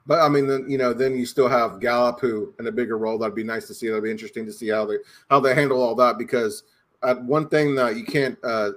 [0.06, 2.98] But I mean, then you know, then you still have Gallup, who in a bigger
[2.98, 3.18] role.
[3.18, 3.88] That'd be nice to see.
[3.88, 4.98] That'd be interesting to see how they
[5.30, 6.18] how they handle all that.
[6.18, 6.62] Because
[7.06, 8.72] uh, one thing that you can't uh,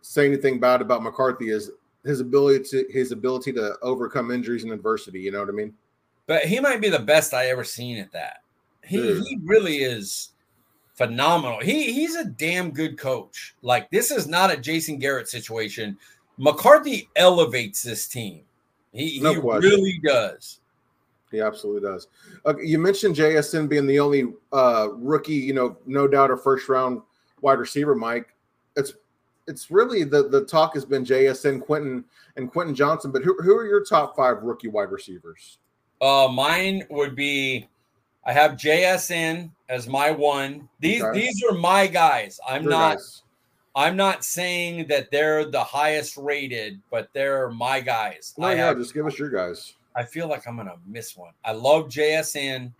[0.00, 1.70] say anything bad about McCarthy is
[2.04, 5.20] his ability to his ability to overcome injuries and adversity.
[5.20, 5.74] You know what I mean?
[6.26, 8.38] But he might be the best I ever seen at that.
[8.82, 9.22] He Dude.
[9.22, 10.30] he really is
[10.94, 11.60] phenomenal.
[11.60, 13.54] He he's a damn good coach.
[13.62, 15.98] Like this is not a Jason Garrett situation.
[16.38, 18.42] McCarthy elevates this team.
[18.92, 19.70] He, No he question.
[19.70, 20.60] really does.
[21.30, 22.08] He absolutely does.
[22.46, 26.68] Okay, you mentioned JSN being the only uh, rookie, you know, no doubt a first
[26.68, 27.02] round
[27.40, 27.94] wide receiver.
[27.94, 28.34] Mike,
[28.76, 28.94] it's
[29.46, 32.04] it's really the the talk has been JSN, Quentin,
[32.36, 33.12] and Quentin Johnston.
[33.12, 35.58] But who who are your top five rookie wide receivers?
[36.00, 37.68] Uh, mine would be
[38.24, 40.68] I have JSN as my one.
[40.80, 41.20] These Okay.
[41.20, 42.40] these are my guys.
[42.46, 43.22] I'm Your not guys.
[43.76, 48.34] I'm not saying that they're the highest rated, but they're my guys.
[48.38, 49.74] No, I yeah, have just give us your guys.
[49.94, 51.32] I feel like I'm gonna miss one.
[51.44, 52.72] I love JSN,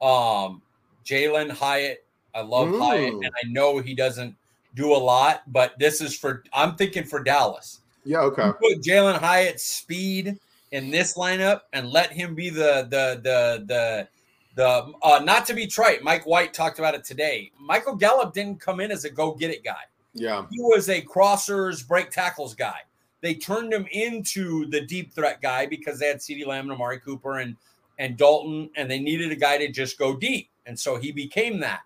[0.00, 0.62] um,
[1.04, 2.04] Jalen Hyatt.
[2.34, 2.78] I love Mm.
[2.78, 4.36] Hyatt, and I know he doesn't
[4.74, 7.80] do a lot, but this is for I'm thinking for Dallas.
[8.04, 8.46] Yeah, okay.
[8.46, 10.38] You put Jalen Hyatt's speed
[10.70, 14.08] in this lineup and let him be the the the the
[14.54, 16.02] the uh, not to be trite.
[16.02, 17.50] Mike White talked about it today.
[17.58, 21.02] Michael Gallup didn't come in as a go get it guy Yeah, he was a
[21.02, 22.80] crossers, break tackles guy.
[23.20, 27.00] They turned him into the deep threat guy because they had CeeDee Lamb and Amari
[27.00, 27.56] Cooper and
[27.98, 31.60] and Dalton, and they needed a guy to just go deep, and so he became
[31.60, 31.80] that.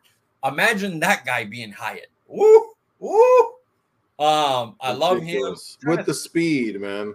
[0.45, 2.09] Imagine that guy being Hyatt.
[2.29, 3.41] Woo, woo.
[4.19, 5.57] Um, I love him.
[5.85, 7.15] With the speed, man.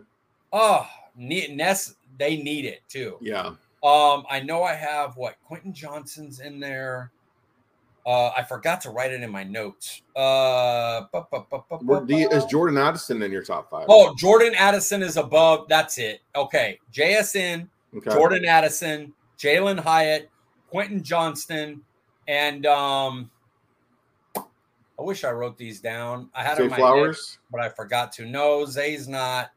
[0.51, 3.17] Oh, Ness, they need it too.
[3.21, 3.47] Yeah,
[3.84, 7.11] Um, I know I have what Quentin Johnston's in there.
[8.05, 10.01] Uh, I forgot to write it in my notes.
[10.15, 13.86] Uh, bu- bu- bu- you- is Jordan Addison in your top five?
[13.88, 15.67] Oh, Jordan Addison is above.
[15.69, 16.21] That's it.
[16.36, 16.80] Okay.
[16.91, 18.09] JSN, okay.
[18.11, 20.30] Jordan Addison, Jalen Hyatt,
[20.71, 21.84] Quentin Johnston,
[22.30, 23.30] and um
[24.38, 26.30] I wish I wrote these down.
[26.36, 28.25] I had Zay them in my Flowers, notes, but I forgot to.
[28.25, 29.51] No, Zay's not.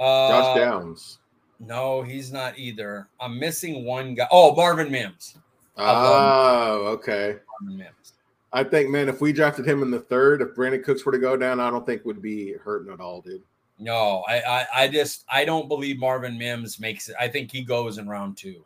[0.00, 1.18] Josh Uh, Downs.
[1.58, 3.06] no, he's not either.
[3.20, 4.26] I'm missing one guy.
[4.30, 5.36] Oh, Marvin Mims.
[5.76, 7.36] Oh, okay.
[7.60, 8.14] Marvin Mims.
[8.54, 11.18] I think, man, if we drafted him in the third, if Brandin Cooks were to
[11.18, 13.42] go down, I don't think would be hurting at all, dude.
[13.78, 17.16] No, I, I I just I don't believe Marvin Mims makes it.
[17.20, 18.64] I think he goes in round two.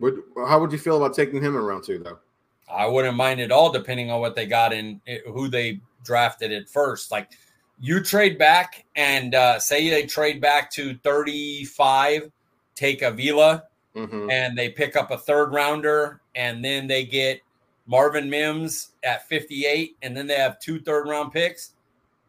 [0.00, 2.18] Would how would you feel about taking him in round two, though?
[2.72, 6.68] I wouldn't mind at all, depending on what they got in who they drafted at
[6.68, 7.10] first.
[7.10, 7.30] Like
[7.78, 12.30] you trade back and uh, say they trade back to 35,
[12.74, 13.64] take Avila,
[13.96, 14.30] mm-hmm.
[14.30, 17.40] and they pick up a third rounder, and then they get
[17.86, 21.72] Marvin Mims at 58, and then they have two third round picks.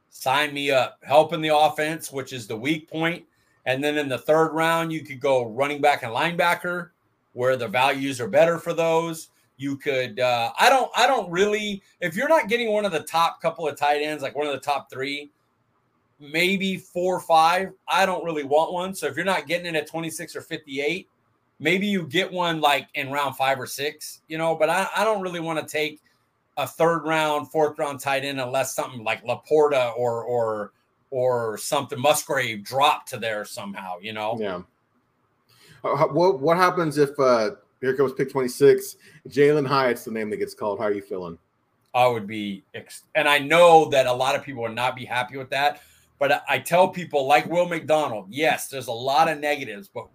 [0.09, 0.99] Sign me up.
[1.03, 3.23] Helping the offense, which is the weak point.
[3.65, 6.89] And then in the third round, you could go running back and linebacker,
[7.33, 9.29] where the values are better for those.
[9.57, 10.19] You could.
[10.19, 10.91] Uh, I don't.
[10.95, 11.83] I don't really.
[11.99, 14.53] If you're not getting one of the top couple of tight ends, like one of
[14.53, 15.31] the top three,
[16.19, 17.71] maybe four or five.
[17.87, 18.95] I don't really want one.
[18.95, 21.07] So if you're not getting it at 26 or 58,
[21.59, 25.03] maybe you get one like in round five or six, you know, but I, I
[25.03, 25.99] don't really want to take
[26.57, 30.71] a third round, fourth round tight end unless something like LaPorta or or
[31.11, 34.37] or something Musgrave dropped to there somehow, you know.
[34.39, 34.61] Yeah.
[35.83, 37.51] Uh, what what happens if uh
[37.81, 40.77] here comes pick 26, Jalen Hyatt's the name that gets called.
[40.77, 41.37] How are you feeling?
[41.93, 42.63] I would be,
[43.15, 45.81] and I know that a lot of people would not be happy with that.
[46.19, 50.07] But I tell people like Will McDonald, yes, there's a lot of negatives, but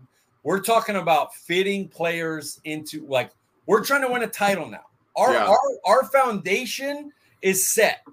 [0.45, 3.33] we're talking about fitting players into like
[3.67, 4.85] we're trying to win a title now.
[5.17, 5.49] Our yeah.
[5.49, 7.13] our, our foundation
[7.43, 8.05] is set.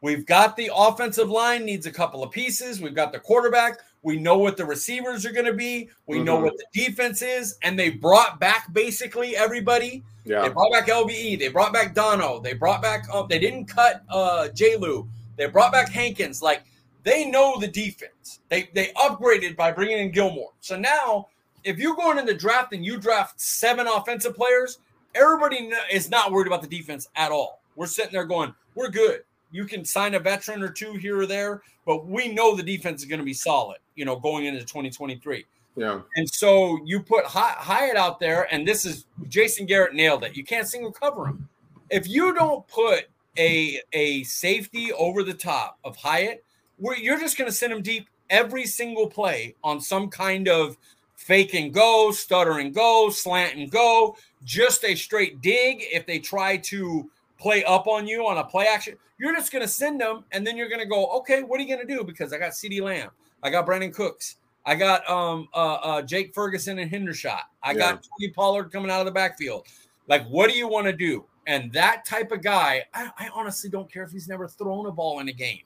[0.00, 2.80] We've got the offensive line needs a couple of pieces.
[2.80, 3.78] We've got the quarterback.
[4.06, 5.90] We know what the receivers are going to be.
[6.06, 6.26] We mm-hmm.
[6.26, 10.04] know what the defense is, and they brought back basically everybody.
[10.24, 10.42] Yeah.
[10.42, 11.40] They brought back LVE.
[11.40, 12.38] They brought back Dono.
[12.38, 13.08] They brought back.
[13.12, 14.76] Uh, they didn't cut uh, J.
[14.76, 15.08] Lou.
[15.34, 16.40] They brought back Hankins.
[16.40, 16.62] Like
[17.02, 18.38] they know the defense.
[18.48, 20.52] They they upgraded by bringing in Gilmore.
[20.60, 21.26] So now,
[21.64, 24.78] if you're going in the draft and you draft seven offensive players,
[25.16, 27.60] everybody is not worried about the defense at all.
[27.74, 29.24] We're sitting there going, we're good.
[29.56, 33.00] You can sign a veteran or two here or there, but we know the defense
[33.02, 33.78] is going to be solid.
[33.94, 35.44] You know, going into 2023.
[35.76, 36.00] Yeah.
[36.16, 40.36] And so you put Hyatt out there, and this is Jason Garrett nailed it.
[40.36, 41.48] You can't single cover him.
[41.90, 43.06] If you don't put
[43.38, 46.44] a a safety over the top of Hyatt,
[46.78, 50.76] where you're just going to send him deep every single play on some kind of
[51.16, 55.78] fake and go, stutter and go, slant and go, just a straight dig.
[55.80, 59.62] If they try to play up on you on a play action, you're just going
[59.62, 61.94] to send them, and then you're going to go, okay, what are you going to
[61.94, 62.04] do?
[62.04, 63.10] Because I got CeeDee Lamb,
[63.42, 67.78] I got Brandin Cooks, I got um uh, uh Jake Ferguson and Hendershot, I yeah.
[67.78, 69.66] got Tony Pollard coming out of the backfield.
[70.08, 71.24] Like, what do you want to do?
[71.48, 74.92] And that type of guy, I, I honestly don't care if he's never thrown a
[74.92, 75.60] ball in a game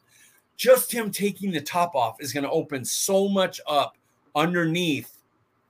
[0.60, 3.96] just him taking the top off is going to open so much up
[4.36, 5.10] underneath.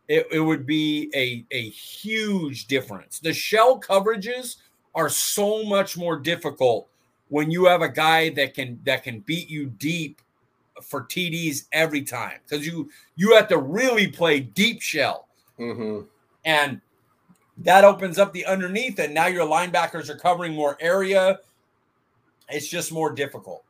[0.09, 3.21] It, it would be a, a huge difference.
[3.21, 4.57] The shell coverages
[4.95, 6.89] are so much more difficult
[7.29, 10.21] when you have a guy that can that can beat you deep
[10.83, 15.29] for TDs every time because you you have to really play deep shell,
[15.59, 16.07] mm-hmm.
[16.45, 16.81] and
[17.59, 21.39] that opens up the underneath, and now your linebackers are covering more area.
[22.49, 23.65] It's just more difficult.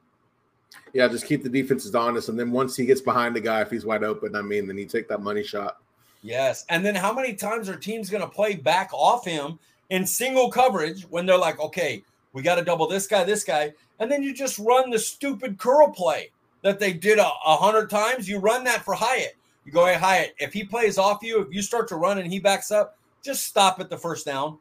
[0.93, 3.71] Yeah, just keep the defenses honest, and then once he gets behind the guy, if
[3.71, 5.79] he's wide open, I mean, then you take that money shot.
[6.23, 9.59] Yes, and then how many times are teams going to play back off him
[9.91, 13.73] in single coverage when they're like, okay, we got to double this guy, this guy,
[13.99, 16.31] and then you just run the stupid curl play
[16.63, 18.29] that they did a, a hundred times.
[18.29, 19.37] You run that for Hyatt.
[19.65, 22.33] You go, hey Hyatt, if he plays off you, if you start to run and
[22.33, 24.59] he backs up, just stop at the first down.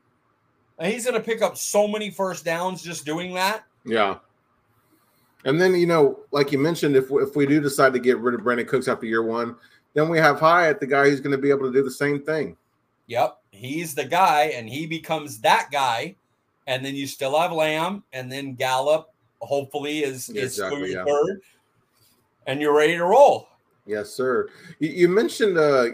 [0.77, 3.63] And he's going to pick up so many first downs just doing that.
[3.86, 4.17] Yeah.
[5.45, 8.36] And then you know, like you mentioned, if if we do decide to get rid
[8.36, 9.55] of Brandin Cooks after year one,
[9.93, 12.21] then we have Hyatt, the guy who's going to be able to do the same
[12.21, 12.57] thing.
[13.10, 16.16] Yep, he's the guy, and he becomes that guy.
[16.68, 19.12] And then you still have Lamb, and then Gallup.
[19.41, 21.03] Hopefully, is yeah, is exactly, yeah.
[21.05, 21.41] third,
[22.45, 23.47] and you're ready to roll.
[23.88, 24.49] Yes, sir.
[24.78, 25.88] You, you mentioned uh,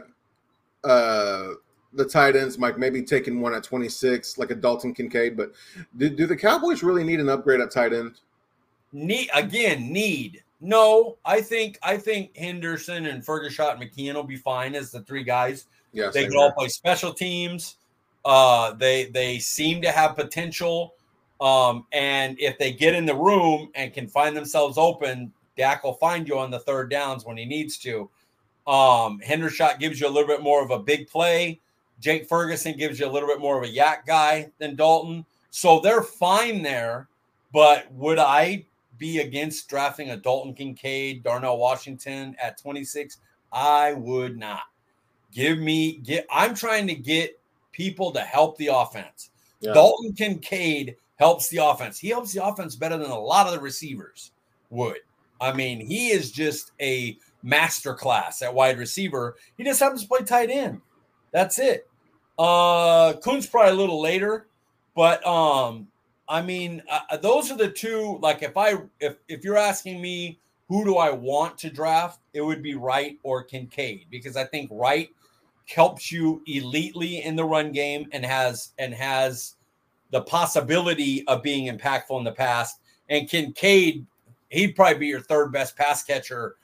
[0.83, 1.49] uh,
[1.93, 5.37] the tight ends, Mike, maybe taking one at 26, like a Dalton Kincaid.
[5.37, 5.53] But
[5.95, 8.19] do, do the Cowboys really need an upgrade at tight end?
[8.91, 10.43] Need again, need.
[10.59, 15.01] No, I think I think Henderson and Ferguson and McKeon will be fine as the
[15.01, 15.67] three guys.
[15.95, 17.77] Yes, they can all play special teams.
[18.23, 20.93] Uh, they they seem to have potential.
[21.41, 25.93] Um, and if they get in the room and can find themselves open, Dak will
[25.93, 28.09] find you on the third downs when he needs to.
[28.67, 31.59] Um, Hendershot gives you a little bit more of a big play.
[31.99, 35.25] Jake Ferguson gives you a little bit more of a YAC guy than Dalton.
[35.49, 37.07] So they're fine there.
[37.53, 38.65] But would I
[38.97, 43.17] be against drafting a Dalton Kincaid, Darnell Washington at 26?
[43.53, 44.63] I would not.
[45.35, 47.37] Give me get I'm trying to get
[47.73, 49.31] people to help the offense.
[49.59, 49.73] Yeah.
[49.73, 51.99] Dalton Kincaid helps the offense.
[51.99, 54.31] He helps the offense better than a lot of the receivers
[54.69, 54.99] would.
[55.41, 59.35] I mean, he is just a master class at wide receiver.
[59.57, 60.79] He just happens to play tight end.
[61.31, 61.87] That's it.
[62.39, 64.47] Uh Kuhn's probably a little later,
[64.95, 65.89] but um
[66.27, 68.17] I mean, uh, uh, those are the two.
[68.21, 72.41] Like, if I if if you're asking me who do I want to draft, it
[72.41, 75.09] would be Wright or Kincaid because I think Wright
[75.65, 79.55] helps you elitely in the run game and has and has
[80.11, 82.79] the possibility of being impactful in the past.
[83.09, 84.05] And Kincaid,
[84.49, 86.55] he'd probably be your third best pass catcher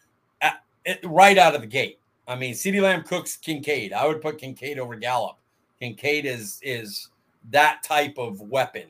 [0.41, 1.99] at, at, right out of the gate.
[2.27, 3.93] I mean, CeeDee Lamb cooks Kincaid.
[3.93, 5.37] I would put Kincaid over Gallup.
[5.79, 7.09] Kincaid is is
[7.49, 8.87] that type of weapon.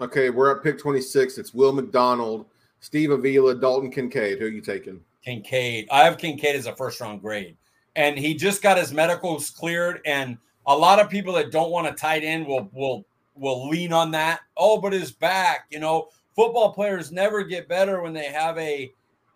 [0.00, 1.38] Okay, we're at pick 26.
[1.38, 2.46] It's Will McDonald,
[2.80, 4.38] Steve Avila, Dalton Kincaid.
[4.38, 5.00] Who are you taking?
[5.24, 5.88] Kincaid.
[5.92, 7.56] I have Kincaid as a first round grade.
[7.96, 10.00] And he just got his medicals cleared.
[10.06, 13.92] And a lot of people that don't want to tight end will will will lean
[13.92, 14.40] on that.
[14.56, 18.92] Oh, but his back, you know, football players never get better when they have a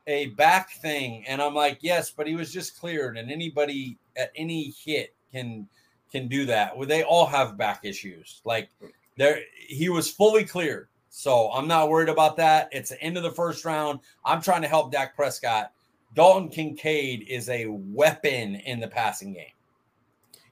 [0.07, 1.25] a back thing.
[1.27, 5.69] And I'm like, yes, but he was just cleared, and anybody at any hit can
[6.11, 6.77] can do that.
[6.77, 8.41] Well, they all have back issues.
[8.45, 8.71] Like
[9.17, 10.89] there, he was fully cleared.
[11.11, 12.69] So I'm not worried about that.
[12.73, 14.01] It's the end of the first round.
[14.25, 15.73] I'm trying to help Dak Prescott.
[16.17, 19.53] Dalton Kincaid is a weapon in the passing game.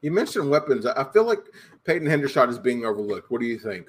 [0.03, 0.85] You mentioned weapons.
[0.85, 1.41] I feel like
[1.85, 3.31] Peyton Hendershot is being overlooked.
[3.31, 3.87] What do you think?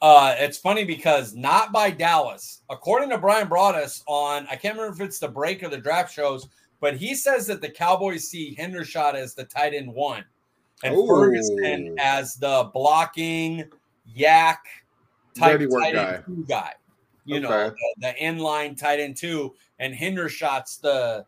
[0.00, 2.62] Uh, it's funny because not by Dallas.
[2.70, 6.12] According to Bryan Broaddus on, I can't remember if it's the break or the draft
[6.12, 6.48] shows,
[6.80, 10.24] but he says that the Cowboys see Hendershot as the tight end one
[10.82, 11.06] and Ooh.
[11.06, 13.64] Ferguson as the blocking
[14.16, 14.56] YAC
[15.38, 16.14] type tight guy.
[16.14, 16.72] end two guy.
[17.24, 17.42] You okay.
[17.42, 21.24] know, the, the inline tight end two, and Hendershot's the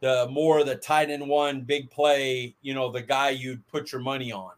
[0.00, 2.54] the more the tight end one big play.
[2.62, 4.52] You know, the guy you'd put your money on.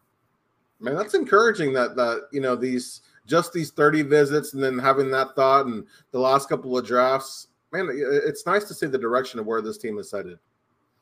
[0.79, 5.11] Man, that's encouraging that that you know these just these 30 visits and then having
[5.11, 7.47] that thought and the last couple of drafts.
[7.73, 10.39] Man, it's nice to see the direction of where this team is headed.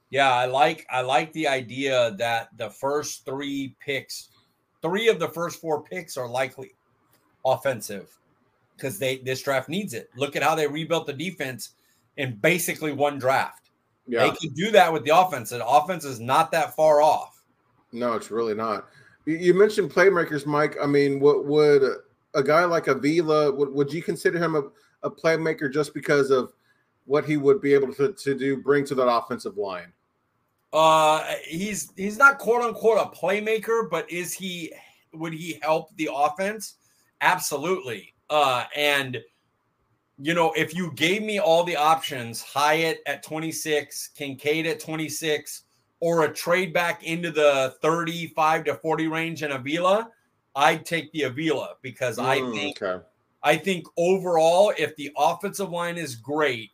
[0.10, 4.30] Yeah, I like I like the idea that the first three picks,
[4.82, 6.74] three of the first four picks are likely
[7.46, 8.18] offensive
[8.76, 10.10] because they this draft needs it.
[10.16, 11.72] Look at how they rebuilt the defense
[12.18, 13.70] in basically one draft.
[14.08, 14.24] Yeah.
[14.24, 15.50] They can do that with the offense.
[15.50, 17.44] The offense is not that far off.
[17.92, 18.88] No, it's really not.
[19.26, 20.76] You mentioned playmakers, Mike.
[20.82, 21.82] I mean, what would
[22.36, 24.64] a guy like Avila would, would you consider him a,
[25.02, 26.54] a playmaker just because of
[27.06, 29.92] what he would be able to, to do bring to that offensive line?
[30.74, 34.74] Uh he's he's not quote unquote a playmaker, but is he
[35.14, 36.76] would he help the offense?
[37.22, 38.14] Absolutely.
[38.30, 39.22] Uh and
[40.18, 45.64] you know, if you gave me all the options, Hyatt at 26, Kincaid at 26,
[46.00, 50.10] or a trade back into the 35 to 40 range in Avila,
[50.56, 53.04] I'd take the Avila because mm, I think okay.
[53.44, 56.72] I think overall, if the offensive line is great,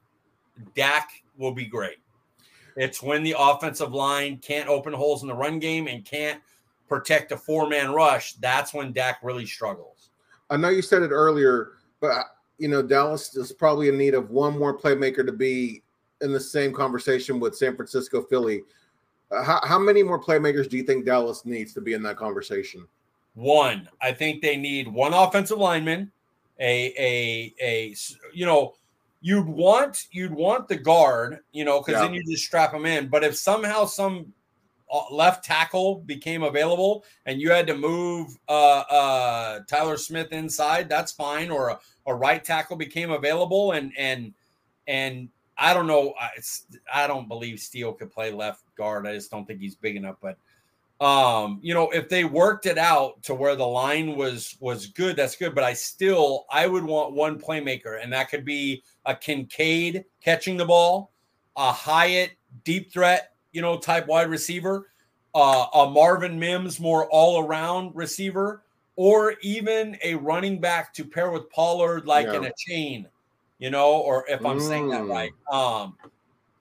[0.75, 1.97] Dak will be great.
[2.77, 6.41] It's when the offensive line can't open holes in the run game and can't
[6.87, 8.33] protect a four man rush.
[8.33, 9.90] That's when Dak really struggles.
[10.51, 11.71] I know you said it earlier,
[12.01, 12.25] but
[12.57, 15.81] you know Dallas is probably in need of one more playmaker to be
[16.21, 18.61] in the same conversation with San Francisco, Philly.
[19.31, 22.17] Uh, how, how many more playmakers do you think Dallas needs to be in that
[22.17, 22.85] conversation?
[23.33, 26.11] One, I think they need one offensive lineman,
[26.59, 27.95] a a a
[28.33, 28.75] you know
[29.21, 32.07] you'd want you'd want the guard, you know, because yeah.
[32.07, 33.07] then you just strap them in.
[33.07, 34.33] But if somehow some
[35.11, 41.11] left tackle became available and you had to move uh, uh, Tyler Smith inside, that's
[41.11, 41.49] fine.
[41.49, 44.33] Or a, a right tackle became available and and
[44.87, 46.13] and I don't know.
[46.35, 49.07] It's I don't believe Steele could play left guard.
[49.07, 50.15] I just don't think he's big enough.
[50.21, 50.37] But
[51.05, 55.15] um, you know, if they worked it out to where the line was was good,
[55.15, 55.53] that's good.
[55.53, 60.57] But I still I would want one playmaker, and that could be a Kincaid catching
[60.57, 61.11] the ball,
[61.55, 62.31] a Hyatt
[62.63, 64.87] deep threat, you know, type wide receiver,
[65.33, 68.63] uh, a Marvin Mims more all around receiver,
[68.95, 72.35] or even a running back to pair with Pollard, like yeah.
[72.35, 73.05] in Achane,
[73.59, 74.67] you know, or if I'm mm.
[74.67, 75.55] saying that right, mm.
[75.55, 75.97] um,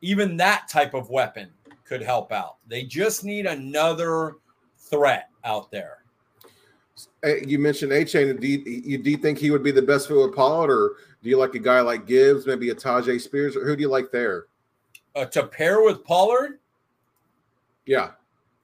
[0.00, 1.50] even that type of weapon
[1.84, 2.56] could help out.
[2.68, 4.36] They just need another
[4.78, 5.98] threat out there.
[7.24, 8.40] You mentioned Achane.
[8.40, 11.28] Do you, do you think he would be the best fit with Pollard, or do
[11.28, 14.10] you like a guy like Gibbs, maybe a Tyjae Spears, or who do you like
[14.10, 14.46] there?
[15.16, 16.59] Uh, to pair with Pollard?
[17.90, 18.10] Yeah.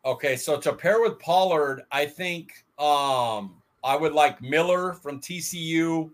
[0.04, 6.04] Okay, so to pair with Pollard, I think um, I would like Miller from TCU.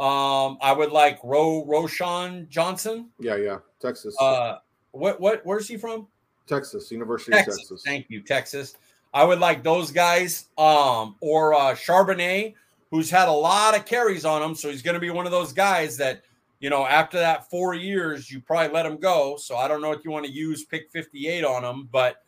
[0.00, 3.10] Um, I would like Ro Roschon Johnson.
[3.20, 4.16] Yeah, yeah, Texas.
[4.18, 4.60] Uh,
[4.92, 5.44] what what?
[5.44, 6.06] Where's he from?
[6.46, 7.56] Texas, University Texas.
[7.56, 7.82] of Texas.
[7.84, 8.76] Thank you, Texas.
[9.12, 12.54] I would like those guys, um, or uh, Charbonnet,
[12.90, 15.32] who's had a lot of carries on him, so he's going to be one of
[15.32, 16.22] those guys that
[16.62, 19.36] you know after that four years you probably let him go.
[19.36, 22.22] So I don't know if you want to use pick fifty eight on him, but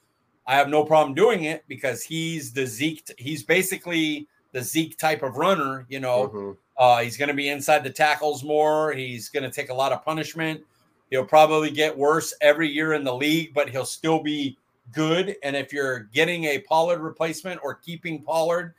[0.47, 3.11] I have no problem doing it because he's the Zeke.
[3.17, 5.87] He's basically the Zeke type of runner.
[5.89, 6.51] You know, mm-hmm.
[6.77, 8.93] uh, he's going to be inside the tackles more.
[8.93, 10.61] He's going to take a lot of punishment.
[11.09, 14.59] He'll probably get worse every year in the league, but he'll still be
[14.93, 18.75] good, and if you're getting a Pollard replacement or keeping Pollard,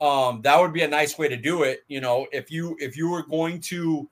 [0.00, 1.84] um, that would be a nice way to do it.
[1.88, 4.08] You know, if you if you were going to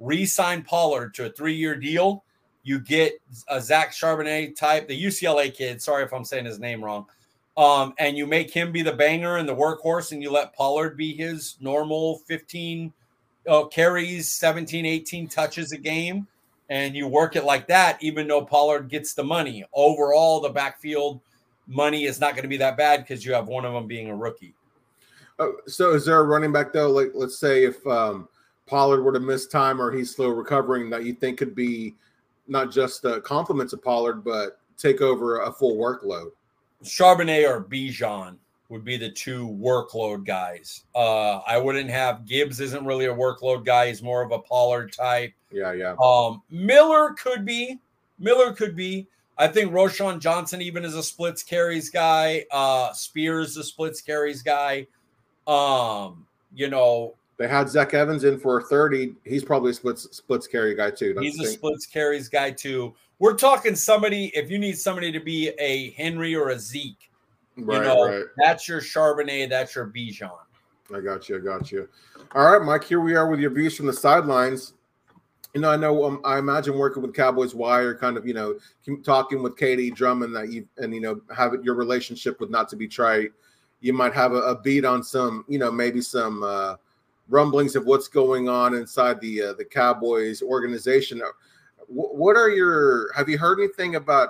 [0.00, 2.24] re-sign Pollard to a three-year deal,
[2.62, 5.80] you get a Zach Charbonnet type, the UCLA kid.
[5.80, 7.06] Sorry if I'm saying his name wrong.
[7.56, 10.96] Um, and you make him be the banger and the workhorse, and you let Pollard
[10.96, 12.92] be his normal 15
[13.48, 16.26] uh, carries, 17, 18 touches a game,
[16.68, 19.64] and you work it like that, even though Pollard gets the money.
[19.72, 21.20] Overall, the backfield
[21.66, 24.08] money is not going to be that bad because you have one of them being
[24.08, 24.54] a rookie.
[25.38, 26.90] Oh, so is there a running back though?
[26.90, 28.28] Like let's say if um,
[28.70, 31.96] Pollard were to miss time or he's slow recovering, that you think could be
[32.46, 36.30] not just a compliment to Pollard, but take over a full workload.
[36.84, 38.36] Charbonnet or Bijan
[38.68, 40.84] would be the two workload guys.
[40.94, 43.88] Uh, I wouldn't have Gibbs isn't really a workload guy.
[43.88, 45.32] He's more of a Pollard type.
[45.50, 45.96] Yeah, yeah.
[46.00, 47.80] Um, Miller could be.
[48.20, 49.08] Miller could be.
[49.36, 52.44] I think Roschon Johnson even is a splits carries guy.
[52.52, 54.86] Uh, Spears a splits carries guy.
[55.48, 59.14] Um, you know, they had Zach Evans in for 30.
[59.24, 61.16] He's probably a splits splits carry guy too.
[61.18, 62.94] He's a splits carries guy too.
[63.18, 67.10] We're talking somebody, if you need somebody to be a Henry or a Zeke,
[67.56, 68.24] right, you know, right.
[68.36, 70.30] that's your Charbonnet, that's your Bijan.
[70.94, 71.36] I got you.
[71.36, 71.88] I got you.
[72.34, 74.74] All right, Mike, here we are with your views from the sidelines.
[75.54, 78.58] You know, I know um, I imagine working with Cowboys Wire, kind of, you know,
[79.02, 79.92] talking with K.D.
[79.92, 83.30] Drummond that you and you know have your relationship with Not to Be Trite.
[83.80, 86.76] You might have a, a beat on some, you know, maybe some uh,
[87.30, 91.22] rumblings of what's going on inside the uh, the Cowboys organization.
[91.86, 94.28] What are your have you heard anything about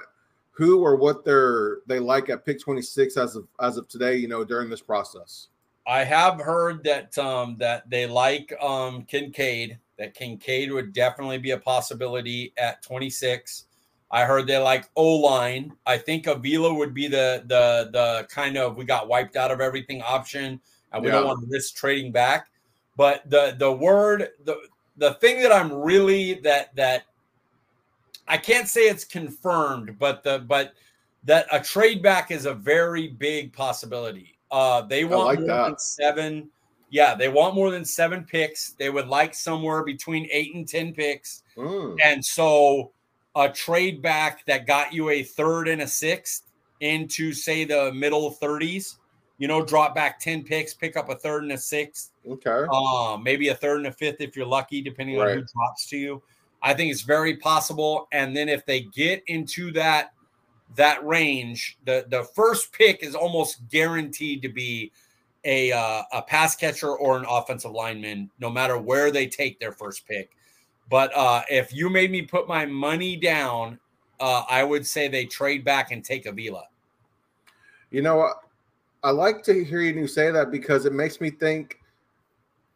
[0.51, 4.29] who or what they're they like at pick 26 as of as of today you
[4.29, 5.49] know during this process?
[5.87, 11.51] I have heard that um that they like um kincaid that kincaid would definitely be
[11.51, 13.65] a possibility at 26
[14.11, 15.73] i heard they like o-line.
[15.87, 19.61] I think avila would be the the the kind of we got wiped out of
[19.61, 20.61] everything option
[20.93, 21.17] and we yeah.
[21.17, 22.50] don't want to risk trading back
[23.01, 24.57] but the the word the
[24.99, 27.05] the thing that i'm really that that
[28.31, 30.75] I can't say it's confirmed, but the but
[31.25, 34.39] that a trade back is a very big possibility.
[34.53, 35.65] Uh, they want like more that.
[35.65, 36.49] than seven.
[36.91, 38.75] Yeah, they want more than seven picks.
[38.79, 41.43] They would like somewhere between eight and ten picks.
[41.57, 41.97] Mm.
[42.05, 42.93] And so
[43.35, 46.45] a trade back that got you a third and a sixth
[46.79, 48.97] into say the middle 30s,
[49.41, 52.11] you know, drop back 10 picks, pick up a third and a sixth.
[52.29, 52.67] Okay.
[52.71, 55.31] Um, maybe a third and a fifth if you're lucky, depending right.
[55.31, 56.23] on who drops to you.
[56.63, 58.07] I think it's very possible.
[58.13, 60.13] And then if they get into that
[60.77, 64.93] that range, the the first pick is almost guaranteed to be
[65.45, 69.73] a uh, a pass catcher or an offensive lineman, no matter where they take their
[69.73, 70.33] first pick.
[70.91, 73.79] But uh, if you made me put my money down,
[74.21, 76.65] uh, I would say they trade back and take Avila.
[77.91, 78.35] You know,
[79.03, 81.81] I like to hear you say that because it makes me think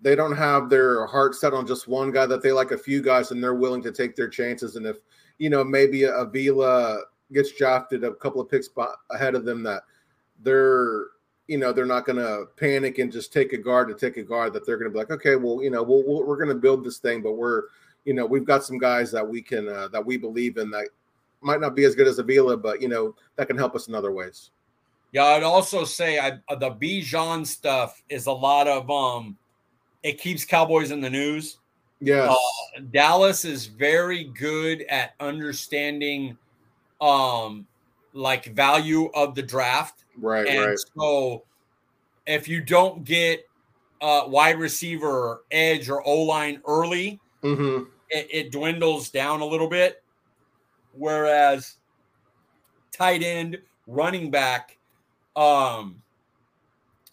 [0.00, 3.02] they don't have their heart set on just one guy that they like a few
[3.02, 4.76] guys and they're willing to take their chances.
[4.76, 4.98] And if
[5.38, 7.00] you know maybe Avila
[7.32, 8.68] gets drafted a couple of picks
[9.10, 9.82] ahead of them that
[10.42, 11.06] they're
[11.48, 14.22] you know they're not going to panic and just take a guard to take a
[14.22, 16.48] guard that they're going to be like okay well you know we we are going
[16.48, 17.64] to build this thing but we're
[18.04, 20.88] you know we've got some guys that we can uh, that we believe in that
[21.40, 23.94] might not be as good as Avila but you know that can help us in
[23.94, 24.50] other ways
[25.14, 29.38] yeah i'd also say I, the bijan stuff is a lot of um
[30.04, 31.58] it keeps Cowboys in the news.
[31.98, 32.30] Yes.
[32.30, 36.36] Uh, Dallas is very good at understanding
[37.00, 37.66] um
[38.12, 40.04] like value of the draft.
[40.20, 40.78] Right, and right.
[40.96, 41.42] So
[42.26, 43.48] if you don't get
[44.00, 47.84] uh wide receiver, or edge, or O line early, mm-hmm.
[48.10, 50.02] it, it dwindles down a little bit.
[50.92, 51.76] Whereas
[52.92, 54.73] tight end, running back,
[55.36, 56.02] um,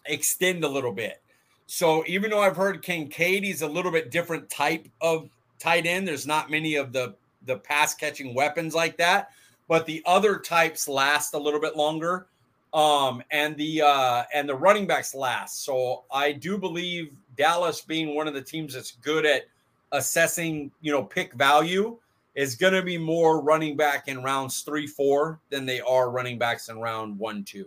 [0.06, 1.20] extend a little bit.
[1.66, 6.06] So even though I've heard Kincaid, he's a little bit different type of tight end.
[6.06, 7.14] There's not many of the
[7.46, 9.30] the pass catching weapons like that,
[9.68, 12.26] but the other types last a little bit longer.
[12.74, 15.64] Um, and the uh, and the running backs last.
[15.64, 19.42] So I do believe Dallas being one of the teams that's good at
[19.92, 21.98] assessing, you know, pick value
[22.34, 26.38] is going to be more running back in rounds three, four than they are running
[26.38, 27.66] backs in round one, two.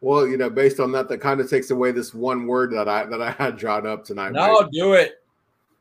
[0.00, 2.88] Well, you know, based on that, that kind of takes away this one word that
[2.88, 4.32] I that I had drawn up tonight.
[4.32, 4.70] No, right?
[4.70, 5.22] do it.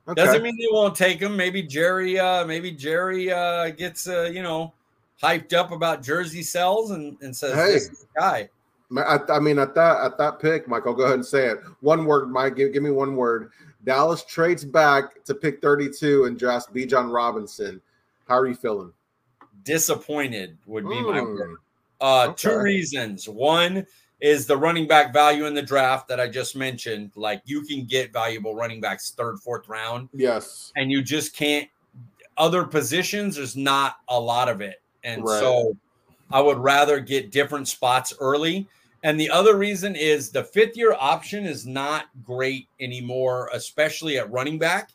[0.08, 0.24] Okay.
[0.24, 1.36] Doesn't mean they won't take him.
[1.36, 4.74] Maybe Jerry, uh, maybe Jerry uh, gets uh, you know
[5.22, 8.50] hyped up about jersey sells and, and says, "Hey, this guy."
[8.96, 11.60] I, I, mean, at that at that pick, Mike, I'll go ahead and say it.
[11.82, 12.56] One word, Mike.
[12.56, 13.52] Give, give me one word.
[13.84, 17.82] Dallas trades back to pick 32 and drafts Bijan Robinson.
[18.28, 18.92] How are you feeling?
[19.64, 21.12] Disappointed would be mm.
[21.12, 21.26] my hmm.
[21.26, 21.58] word.
[22.00, 22.34] Uh, okay.
[22.36, 23.28] Two reasons.
[23.28, 23.86] One
[24.20, 27.12] is the running back value in the draft that I just mentioned.
[27.16, 30.10] Like you can get valuable running backs third, fourth round.
[30.14, 30.72] Yes.
[30.76, 31.68] And you just can't,
[32.36, 34.82] other positions, there's not a lot of it.
[35.04, 35.40] And right.
[35.40, 35.78] so
[36.32, 38.68] I would rather get different spots early.
[39.04, 44.30] And the other reason is the fifth year option is not great anymore, especially at
[44.32, 44.92] running back.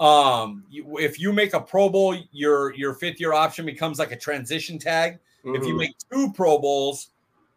[0.00, 4.12] Um, you, if you make a Pro Bowl, your your fifth year option becomes like
[4.12, 5.18] a transition tag.
[5.44, 5.56] Mm-hmm.
[5.56, 5.78] If you mm-hmm.
[5.78, 7.10] make two Pro Bowls,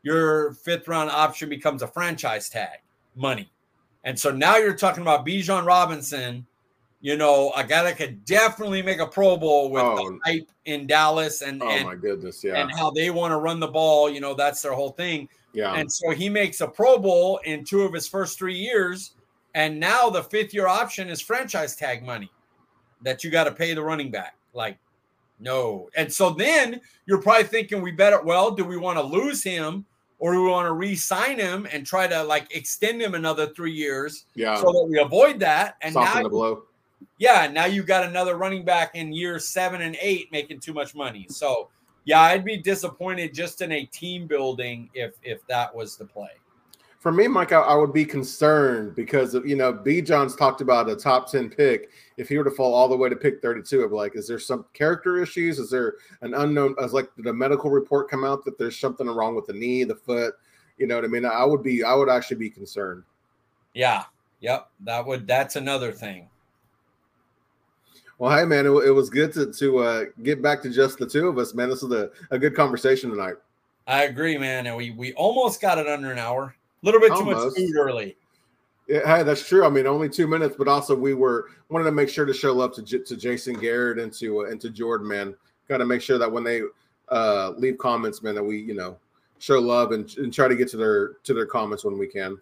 [0.08, 2.80] your fifth round option becomes a franchise tag
[3.18, 3.51] money.
[4.05, 6.47] And so now you're talking about Bijan Robinson,
[7.01, 9.97] you know, a guy that could definitely make a Pro Bowl with oh.
[9.97, 13.38] the hype in Dallas and oh and, my goodness, yeah, and how they want to
[13.38, 14.10] run the ball.
[14.10, 15.28] You know, that's their whole thing.
[15.51, 15.74] Yeah.
[15.74, 19.12] And so he makes a Pro Bowl in two of his first three years,
[19.55, 22.32] and now the fifth year option is franchise tag money
[23.01, 24.36] that you got to pay the running back.
[24.53, 24.78] Like,
[25.38, 25.89] no.
[25.97, 29.86] And so then you're probably thinking, we better, well, do we want to lose him
[30.20, 33.74] or do we want to re-sign him and try to like extend him another three
[33.74, 34.26] years?
[34.36, 34.55] Yeah.
[34.57, 35.78] So that we avoid that.
[35.82, 36.63] And Soften now, blow.
[37.20, 37.47] Yeah.
[37.51, 41.28] Now you've got another running back in year seven and eight making too much money.
[41.30, 41.70] So
[42.05, 46.32] yeah, I'd be disappointed just in a team building if if that was the play
[47.08, 50.89] for me, Mike, I, I, would be concerned because of, you know, Bijan's talked about
[50.89, 51.89] a top 10 pick.
[52.18, 54.28] If he were to fall all the way to pick 32, I'd be like, is
[54.28, 55.58] there some character issues?
[55.58, 59.08] Is there an unknown, as like, did a medical report come out that there's something
[59.08, 60.34] wrong with the knee, the foot?
[60.78, 61.24] You know what I mean?
[61.24, 63.03] I would be, I would actually be concerned.
[63.74, 64.03] Yeah.
[64.41, 64.70] Yep.
[64.82, 66.28] That would, that's another thing.
[68.18, 71.08] Well, hey, man, it, it was good to, to uh, get back to just the
[71.08, 71.70] two of us, man.
[71.70, 73.36] This was a, a good conversation tonight.
[73.88, 74.68] I agree, man.
[74.68, 76.53] And we, we almost got it under an hour
[76.88, 77.56] little bit Almost.
[77.56, 78.16] too much food early.
[78.88, 79.66] Yeah, hey, that's true.
[79.66, 82.54] I mean, only two minutes, but also we were wanted to make sure to show
[82.54, 85.36] love to to Jason Garrett and to uh, and to Jordan, man.
[85.68, 86.62] Got to make sure that when they
[87.10, 88.98] uh, leave comments, man, that we you know
[89.40, 92.40] show love and, and try to get to their to their comments when we can.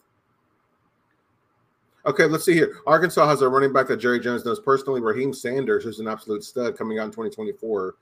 [2.06, 2.78] Okay, let's see here.
[2.86, 6.43] Arkansas has a running back that Jerry Jones knows personally, Raheim Sanders, who's an absolute
[6.43, 7.96] stud coming out in 2024.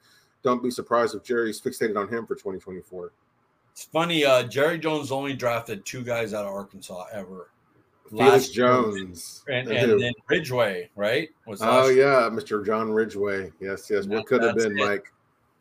[0.44, 3.14] Don't be surprised if Jerry's fixated on him for 2024.
[3.74, 4.24] It's funny.
[4.24, 7.50] Uh, Jerry Jones only drafted two guys out of Arkansas ever.
[8.08, 11.30] Felix Jones and, and then Ridgeway, right?
[11.48, 12.64] Was oh yeah, Mr.
[12.64, 13.52] John Ridgeway.
[13.60, 14.06] Yes, yes.
[14.06, 14.86] What could have been, it.
[14.86, 15.12] Mike?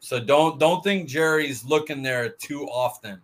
[0.00, 3.18] So don't don't think Jerry's looking there too often.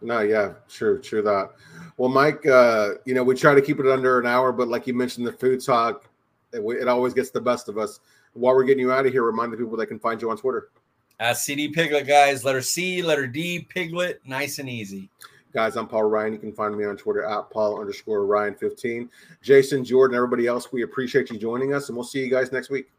[0.00, 1.50] No, yeah, true, true that.
[1.98, 4.86] Well, Mike, uh, you know we try to keep it under an hour, but like
[4.86, 6.08] you mentioned, the food talk,
[6.54, 8.00] it, it always gets the best of us.
[8.32, 10.38] While we're getting you out of here, remind the people they can find you on
[10.38, 10.70] Twitter.
[11.18, 12.44] Uh, at CD Piglet, guys.
[12.44, 14.20] Letter C, letter D, Piglet.
[14.26, 15.08] Nice and easy.
[15.52, 16.34] Guys, I'm Paul Ryan.
[16.34, 19.08] You can find me on Twitter at Paul underscore Ryan 15.
[19.42, 22.68] Jason, Jordan, everybody else, we appreciate you joining us, and we'll see you guys next
[22.68, 22.90] week.